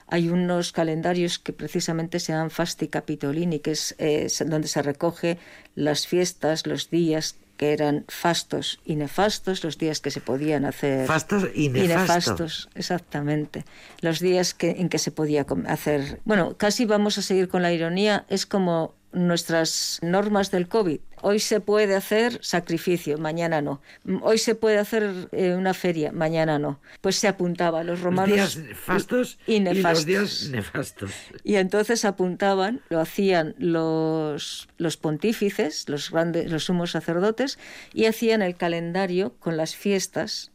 hay 0.08 0.30
unos 0.30 0.72
calendarios 0.72 1.38
que 1.38 1.54
precisamente 1.54 2.20
se 2.20 2.32
llaman 2.32 2.50
fasti 2.50 2.88
capitolini, 2.88 3.60
que 3.60 3.72
es 3.72 3.94
eh, 4.00 4.28
donde 4.48 4.70
se 4.70 4.82
recoge 4.82 5.38
las 5.76 6.08
fiestas, 6.08 6.66
los 6.66 6.90
días 6.90 7.36
que 7.58 7.74
eran 7.74 8.06
fastos 8.08 8.80
y 8.86 8.96
nefastos, 8.96 9.64
los 9.64 9.78
días 9.78 10.00
que 10.00 10.10
se 10.10 10.20
podían 10.20 10.66
hacer. 10.66 11.06
Fastos 11.06 11.44
y 11.54 11.70
nefastos. 11.70 11.84
Y 11.84 11.88
nefastos, 11.88 12.70
exactamente. 12.74 13.64
Los 14.02 14.20
días 14.20 14.56
que, 14.56 14.72
en 14.72 14.90
que 14.90 14.98
se 14.98 15.12
podía 15.12 15.46
hacer. 15.68 16.22
Bueno, 16.26 16.58
casi 16.58 16.86
vamos 16.86 17.20
a 17.20 17.22
seguir 17.22 17.50
con 17.50 17.62
la 17.62 17.72
ironía. 17.72 18.26
Es 18.30 18.48
como 18.48 18.96
nuestras 19.12 20.00
normas 20.02 20.52
del 20.52 20.68
COVID. 20.68 21.00
Hoy 21.22 21.40
se 21.40 21.60
puede 21.60 21.96
hacer 21.96 22.40
sacrificio, 22.44 23.18
mañana 23.18 23.62
no. 23.62 23.82
Hoy 24.22 24.38
se 24.38 24.54
puede 24.54 24.78
hacer 24.78 25.30
eh, 25.32 25.56
una 25.56 25.74
feria, 25.74 26.12
mañana 26.12 26.60
no. 26.60 26.80
Pues 27.02 27.16
se 27.16 27.28
apuntaba 27.28 27.84
los 27.84 28.02
romanos 28.02 28.56
días 28.56 28.78
fastos 28.78 29.40
y, 29.48 29.56
y, 29.56 29.60
nefastos. 29.62 30.08
y 30.08 30.14
los 30.14 30.40
días 30.40 30.50
nefastos. 30.52 31.12
Y 31.44 31.56
entonces 31.56 32.06
apuntaban, 32.06 32.82
lo 32.90 33.00
hacían 33.00 33.56
los, 33.58 34.70
los 34.78 34.98
pontífices, 34.98 35.90
los 35.90 36.12
grandes, 36.12 36.52
los 36.52 36.66
sumos 36.66 36.92
sacerdotes, 36.92 37.58
y 37.94 38.06
hacían 38.06 38.42
el 38.42 38.56
calendario 38.56 39.36
con 39.40 39.58
las 39.58 39.76
fiestas 39.76 40.52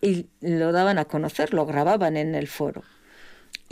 y 0.00 0.26
lo 0.40 0.72
daban 0.72 0.98
a 0.98 1.06
conocer, 1.06 1.54
lo 1.54 1.64
grababan 1.64 2.16
en 2.16 2.34
el 2.34 2.48
foro. 2.48 2.82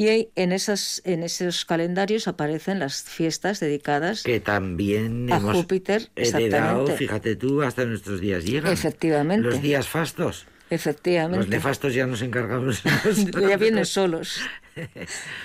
Y 0.00 0.30
en, 0.34 0.52
esas, 0.52 1.02
en 1.04 1.22
esos 1.22 1.66
calendarios 1.66 2.26
aparecen 2.26 2.78
las 2.78 3.02
fiestas 3.02 3.60
dedicadas 3.60 4.22
que 4.22 4.40
también 4.40 5.30
a 5.30 5.36
hemos 5.36 5.54
Júpiter. 5.54 6.08
Heredado, 6.16 6.86
fíjate 6.86 7.36
tú, 7.36 7.60
hasta 7.60 7.84
nuestros 7.84 8.18
días 8.18 8.46
llegan. 8.46 8.72
Efectivamente. 8.72 9.46
Los 9.46 9.60
días 9.60 9.88
fastos. 9.88 10.46
Efectivamente. 10.70 11.36
Los 11.36 11.48
nefastos 11.48 11.92
ya 11.92 12.06
nos 12.06 12.22
encargamos. 12.22 12.82
ya 13.50 13.58
vienen 13.58 13.84
solos. 13.84 14.40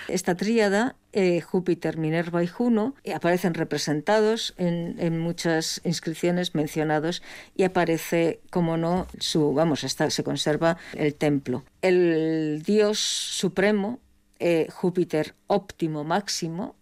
Esta 0.07 0.35
tríada, 0.35 0.95
eh, 1.11 1.41
Júpiter, 1.41 1.97
Minerva 1.97 2.41
y 2.41 2.47
Juno, 2.47 2.95
eh, 3.03 3.13
aparecen 3.13 3.55
representados 3.55 4.53
en, 4.57 4.95
en, 4.99 5.19
muchas 5.19 5.81
inscripciones 5.83 6.55
mencionados 6.55 7.21
y 7.57 7.63
aparece, 7.63 8.39
como 8.51 8.77
no, 8.77 9.07
su, 9.19 9.53
vamos, 9.53 9.83
está, 9.83 10.09
se 10.11 10.23
conserva 10.23 10.77
el 10.93 11.13
templo. 11.13 11.65
El 11.81 12.61
dios 12.63 12.99
supremo, 12.99 13.99
eh, 14.39 14.67
Júpiter 14.71 15.33
óptimo 15.47 16.03
máximo, 16.03 16.75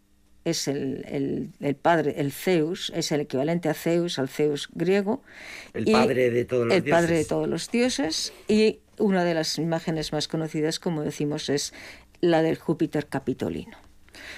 es 0.45 0.67
el, 0.67 1.05
el, 1.07 1.49
el, 1.61 1.75
padre, 1.75 2.15
el 2.17 2.31
Zeus, 2.31 2.91
es 2.95 3.11
el 3.11 3.21
equivalente 3.21 3.69
a 3.69 3.73
Zeus, 3.73 4.19
al 4.19 4.27
Zeus 4.27 4.69
griego. 4.73 5.21
El 5.73 5.85
padre 5.85 6.31
de 6.31 6.45
todos 6.45 6.67
los 6.67 6.75
el 6.75 6.83
dioses. 6.83 7.01
padre 7.01 7.17
de 7.17 7.25
todos 7.25 7.47
los 7.47 7.71
dioses. 7.71 8.33
Y 8.47 8.79
una 8.97 9.23
de 9.23 9.33
las 9.33 9.57
imágenes 9.57 10.11
más 10.11 10.27
conocidas, 10.27 10.79
como 10.79 11.03
decimos, 11.03 11.49
es 11.49 11.73
la 12.19 12.41
del 12.41 12.57
Júpiter 12.57 13.07
capitolino. 13.07 13.77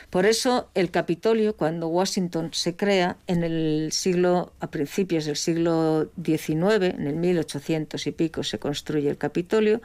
Por 0.09 0.25
eso 0.25 0.69
el 0.73 0.91
Capitolio, 0.91 1.55
cuando 1.55 1.87
Washington 1.87 2.49
se 2.53 2.75
crea 2.75 3.17
en 3.27 3.43
el 3.43 3.89
siglo, 3.91 4.53
a 4.59 4.67
principios 4.71 5.25
del 5.25 5.35
siglo 5.35 6.09
XIX, 6.23 6.93
en 6.93 7.07
el 7.07 7.15
1800 7.15 8.07
y 8.07 8.11
pico 8.11 8.43
se 8.43 8.59
construye 8.59 9.09
el 9.09 9.17
Capitolio, 9.17 9.81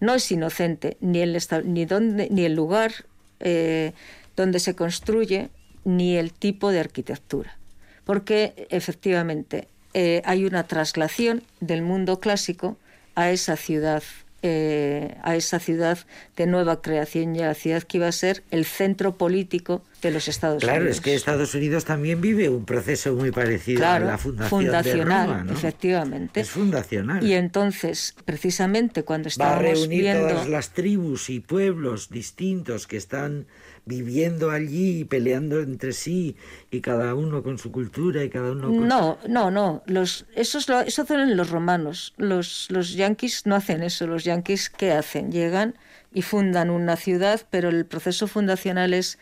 no 0.00 0.14
es 0.14 0.30
inocente 0.30 0.96
ni 1.00 1.20
el, 1.20 1.38
ni 1.64 1.84
donde, 1.84 2.28
ni 2.30 2.44
el 2.44 2.54
lugar 2.54 2.92
eh, 3.40 3.92
donde 4.36 4.60
se 4.60 4.74
construye 4.74 5.50
ni 5.84 6.16
el 6.16 6.32
tipo 6.32 6.70
de 6.70 6.80
arquitectura, 6.80 7.58
porque 8.04 8.66
efectivamente 8.70 9.68
eh, 9.92 10.22
hay 10.24 10.44
una 10.44 10.66
traslación 10.66 11.42
del 11.60 11.82
mundo 11.82 12.20
clásico 12.20 12.76
a 13.14 13.30
esa 13.30 13.56
ciudad 13.56 14.02
eh, 14.46 15.16
a 15.22 15.36
esa 15.36 15.58
ciudad 15.58 15.98
de 16.36 16.46
nueva 16.46 16.82
creación 16.82 17.34
y 17.34 17.40
a 17.40 17.46
la 17.46 17.54
ciudad 17.54 17.82
que 17.82 17.96
iba 17.96 18.08
a 18.08 18.12
ser 18.12 18.42
el 18.50 18.66
centro 18.66 19.16
político 19.16 19.82
de 20.02 20.10
los 20.10 20.28
Estados 20.28 20.62
Unidos. 20.62 20.76
Claro, 20.76 20.90
es 20.90 21.00
que 21.00 21.14
Estados 21.14 21.54
Unidos 21.54 21.86
también 21.86 22.20
vive 22.20 22.50
un 22.50 22.66
proceso 22.66 23.14
muy 23.14 23.30
parecido 23.30 23.86
a 23.86 23.98
la 23.98 24.18
fundación 24.18 24.50
fundacional, 24.50 25.28
de 25.28 25.34
Roma, 25.38 25.52
efectivamente. 25.52 26.40
Es 26.42 26.50
fundacional. 26.50 27.24
Y 27.24 27.32
entonces, 27.32 28.14
precisamente 28.26 29.02
cuando 29.02 29.28
estábamos 29.28 29.64
Va 29.64 29.70
a 29.70 29.72
reunir 29.72 30.02
viendo... 30.02 30.28
todas 30.28 30.48
las 30.50 30.74
tribus 30.74 31.30
y 31.30 31.40
pueblos 31.40 32.10
distintos 32.10 32.86
que 32.86 32.98
están 32.98 33.46
viviendo 33.86 34.50
allí 34.50 35.00
y 35.00 35.04
peleando 35.04 35.60
entre 35.60 35.92
sí 35.92 36.36
y 36.70 36.80
cada 36.80 37.14
uno 37.14 37.42
con 37.42 37.58
su 37.58 37.70
cultura 37.70 38.24
y 38.24 38.30
cada 38.30 38.52
uno 38.52 38.68
con... 38.68 38.88
No, 38.88 39.18
no, 39.28 39.50
no. 39.50 39.82
Los, 39.86 40.26
eso, 40.34 40.58
es 40.58 40.68
lo, 40.68 40.80
eso 40.80 41.02
hacen 41.02 41.36
los 41.36 41.50
romanos. 41.50 42.14
Los, 42.16 42.68
los 42.70 42.94
yanquis 42.94 43.46
no 43.46 43.54
hacen 43.54 43.82
eso. 43.82 44.06
Los 44.06 44.24
yanquis, 44.24 44.70
¿qué 44.70 44.92
hacen? 44.92 45.30
Llegan 45.30 45.74
y 46.12 46.22
fundan 46.22 46.70
una 46.70 46.96
ciudad, 46.96 47.42
pero 47.50 47.68
el 47.68 47.84
proceso 47.84 48.26
fundacional 48.26 48.94
es 48.94 49.18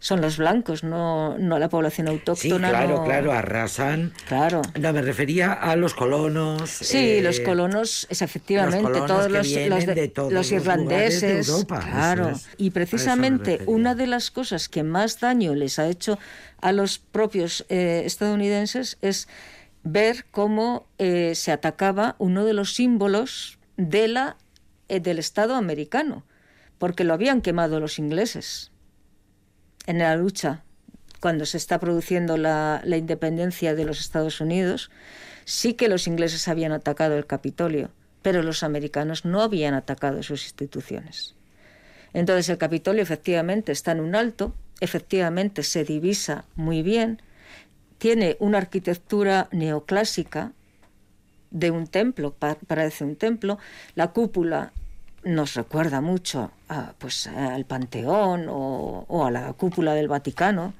son 0.00 0.22
los 0.22 0.38
blancos, 0.38 0.82
no, 0.82 1.36
no 1.36 1.58
la 1.58 1.68
población 1.68 2.08
autóctona. 2.08 2.68
Sí, 2.68 2.74
claro, 2.74 3.04
claro, 3.04 3.32
arrasan. 3.32 4.14
Claro. 4.26 4.62
No, 4.80 4.92
me 4.94 5.02
refería 5.02 5.52
a 5.52 5.76
los 5.76 5.92
colonos. 5.92 6.70
Sí, 6.70 7.18
eh, 7.18 7.22
los 7.22 7.38
colonos, 7.40 8.06
es 8.08 8.22
efectivamente, 8.22 8.90
todos 9.06 9.30
los, 9.30 9.46
los, 9.46 10.52
irlandeses. 10.52 11.46
de 11.46 11.52
Europa, 11.52 11.80
claro. 11.80 12.32
Y 12.56 12.70
precisamente 12.70 13.60
una 13.66 13.94
de 13.94 14.06
las 14.06 14.30
cosas 14.30 14.70
que 14.70 14.82
más 14.82 15.20
daño 15.20 15.54
les 15.54 15.78
ha 15.78 15.86
hecho 15.86 16.18
a 16.62 16.72
los 16.72 16.98
propios 16.98 17.66
eh, 17.68 18.02
estadounidenses 18.06 18.96
es 19.02 19.28
ver 19.82 20.24
cómo 20.30 20.86
eh, 20.96 21.34
se 21.34 21.52
atacaba 21.52 22.16
uno 22.18 22.46
de 22.46 22.54
los 22.54 22.74
símbolos 22.74 23.58
de 23.76 24.08
la, 24.08 24.38
del 24.88 25.18
Estado 25.18 25.56
americano, 25.56 26.24
porque 26.78 27.04
lo 27.04 27.12
habían 27.12 27.42
quemado 27.42 27.80
los 27.80 27.98
ingleses 27.98 28.70
en 29.86 29.98
la 29.98 30.16
lucha 30.16 30.62
cuando 31.20 31.44
se 31.44 31.58
está 31.58 31.78
produciendo 31.78 32.36
la, 32.36 32.82
independencia 32.84 33.74
de 33.74 33.84
los 33.84 34.00
Estados 34.00 34.40
Unidos, 34.40 34.90
sí 35.44 35.74
que 35.74 35.88
los 35.88 36.06
ingleses 36.06 36.48
habían 36.48 36.72
atacado 36.72 37.16
el 37.16 37.26
Capitolio, 37.26 37.90
pero 38.22 38.42
los 38.42 38.62
americanos 38.62 39.24
no 39.24 39.42
habían 39.42 39.74
atacado 39.74 40.22
sus 40.22 40.44
instituciones. 40.44 41.34
Entonces 42.14 42.48
el 42.48 42.58
Capitolio 42.58 43.02
efectivamente 43.02 43.70
está 43.70 43.92
en 43.92 44.00
un 44.00 44.14
alto, 44.14 44.54
efectivamente 44.80 45.62
se 45.62 45.84
divisa 45.84 46.46
muy 46.56 46.82
bien, 46.82 47.20
tiene 47.98 48.36
una 48.40 48.58
arquitectura 48.58 49.48
neoclásica 49.52 50.52
de 51.50 51.70
un 51.70 51.86
templo, 51.86 52.34
parece 52.66 53.04
un 53.04 53.16
templo, 53.16 53.58
la 53.94 54.12
cúpula 54.12 54.72
nos 55.24 55.54
recuerda 55.54 56.00
mucho 56.00 56.50
pues, 56.98 57.26
al 57.26 57.64
Panteón 57.64 58.48
o, 58.48 59.04
o, 59.08 59.24
a 59.24 59.30
la 59.30 59.52
cúpula 59.52 59.94
del 59.94 60.08
Vaticano. 60.08 60.74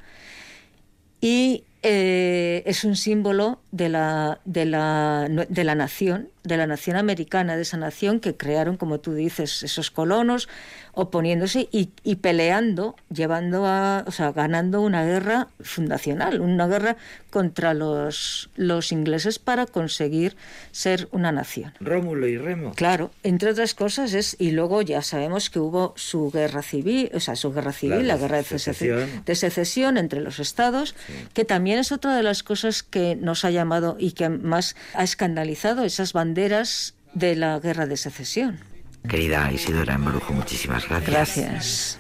Y 1.21 1.65
eh, 1.83 2.63
es 2.67 2.85
un 2.85 2.97
símbolo 2.97 3.61
de 3.73 3.89
la, 3.89 4.41
de, 4.45 4.65
la, 4.65 5.29
de 5.29 5.65
la 5.65 5.75
nación, 5.75 6.29
de 6.43 6.57
la 6.57 6.67
nación 6.67 6.97
americana, 6.97 7.57
de 7.57 7.63
esa 7.63 7.77
nación 7.77 8.19
que 8.19 8.37
crearon, 8.37 8.77
como 8.77 8.99
tú 8.99 9.15
dices, 9.15 9.63
esos 9.63 9.91
colonos, 9.91 10.49
oponiéndose 10.93 11.69
y, 11.71 11.91
y, 12.03 12.17
peleando, 12.17 12.97
llevando 13.15 13.67
a, 13.67 14.05
o 14.07 14.11
sea, 14.11 14.33
ganando 14.33 14.81
una 14.81 15.05
guerra 15.05 15.49
fundacional, 15.61 16.41
una 16.41 16.67
guerra 16.67 16.97
contra 17.31 17.75
los, 17.75 18.51
los 18.57 18.91
ingleses 18.91 19.39
para 19.39 19.67
conseguir 19.67 20.37
ser 20.73 21.09
una 21.13 21.31
nación. 21.31 21.73
Rómulo 21.79 22.27
y 22.27 22.39
Remo. 22.39 22.73
Claro, 22.75 23.13
entre 23.23 23.51
otras 23.51 23.75
cosas 23.75 24.15
es, 24.15 24.35
y 24.41 24.51
luego 24.51 24.83
ya 24.83 25.03
sabemos 25.03 25.49
que 25.49 25.61
hubo 25.61 25.93
su 25.97 26.31
guerra 26.33 26.63
civil, 26.63 27.11
o 27.15 27.21
sea, 27.21 27.37
su 27.37 27.53
guerra 27.53 27.73
civil, 27.73 28.09
la, 28.09 28.17
guerra 28.17 28.39
de 28.39 28.45
secesión. 28.45 29.09
de 29.25 29.35
secesión 29.37 29.97
entre 29.97 30.21
los 30.21 30.41
estados, 30.41 30.97
que 31.35 31.45
también 31.45 31.79
es 31.79 31.93
otra 31.93 32.17
de 32.17 32.25
las 32.25 32.43
cosas 32.43 32.83
que 32.83 33.15
nos 33.15 33.45
ha 33.45 33.51
llamado 33.61 33.97
y 33.99 34.13
que 34.13 34.29
más 34.29 34.77
ha 34.95 35.05
escandalizado 35.05 35.85
esas 35.85 36.13
banderas 36.13 36.95
de 37.15 37.37
la 37.37 37.59
guerra 37.59 37.87
de 37.87 37.97
secesión. 37.97 38.61
Querida 39.09 39.51
Isidora 39.51 39.95
Embrujo, 39.95 40.33
muchísimas 40.35 40.87
gracias. 40.89 41.11
Gracias. 41.11 41.99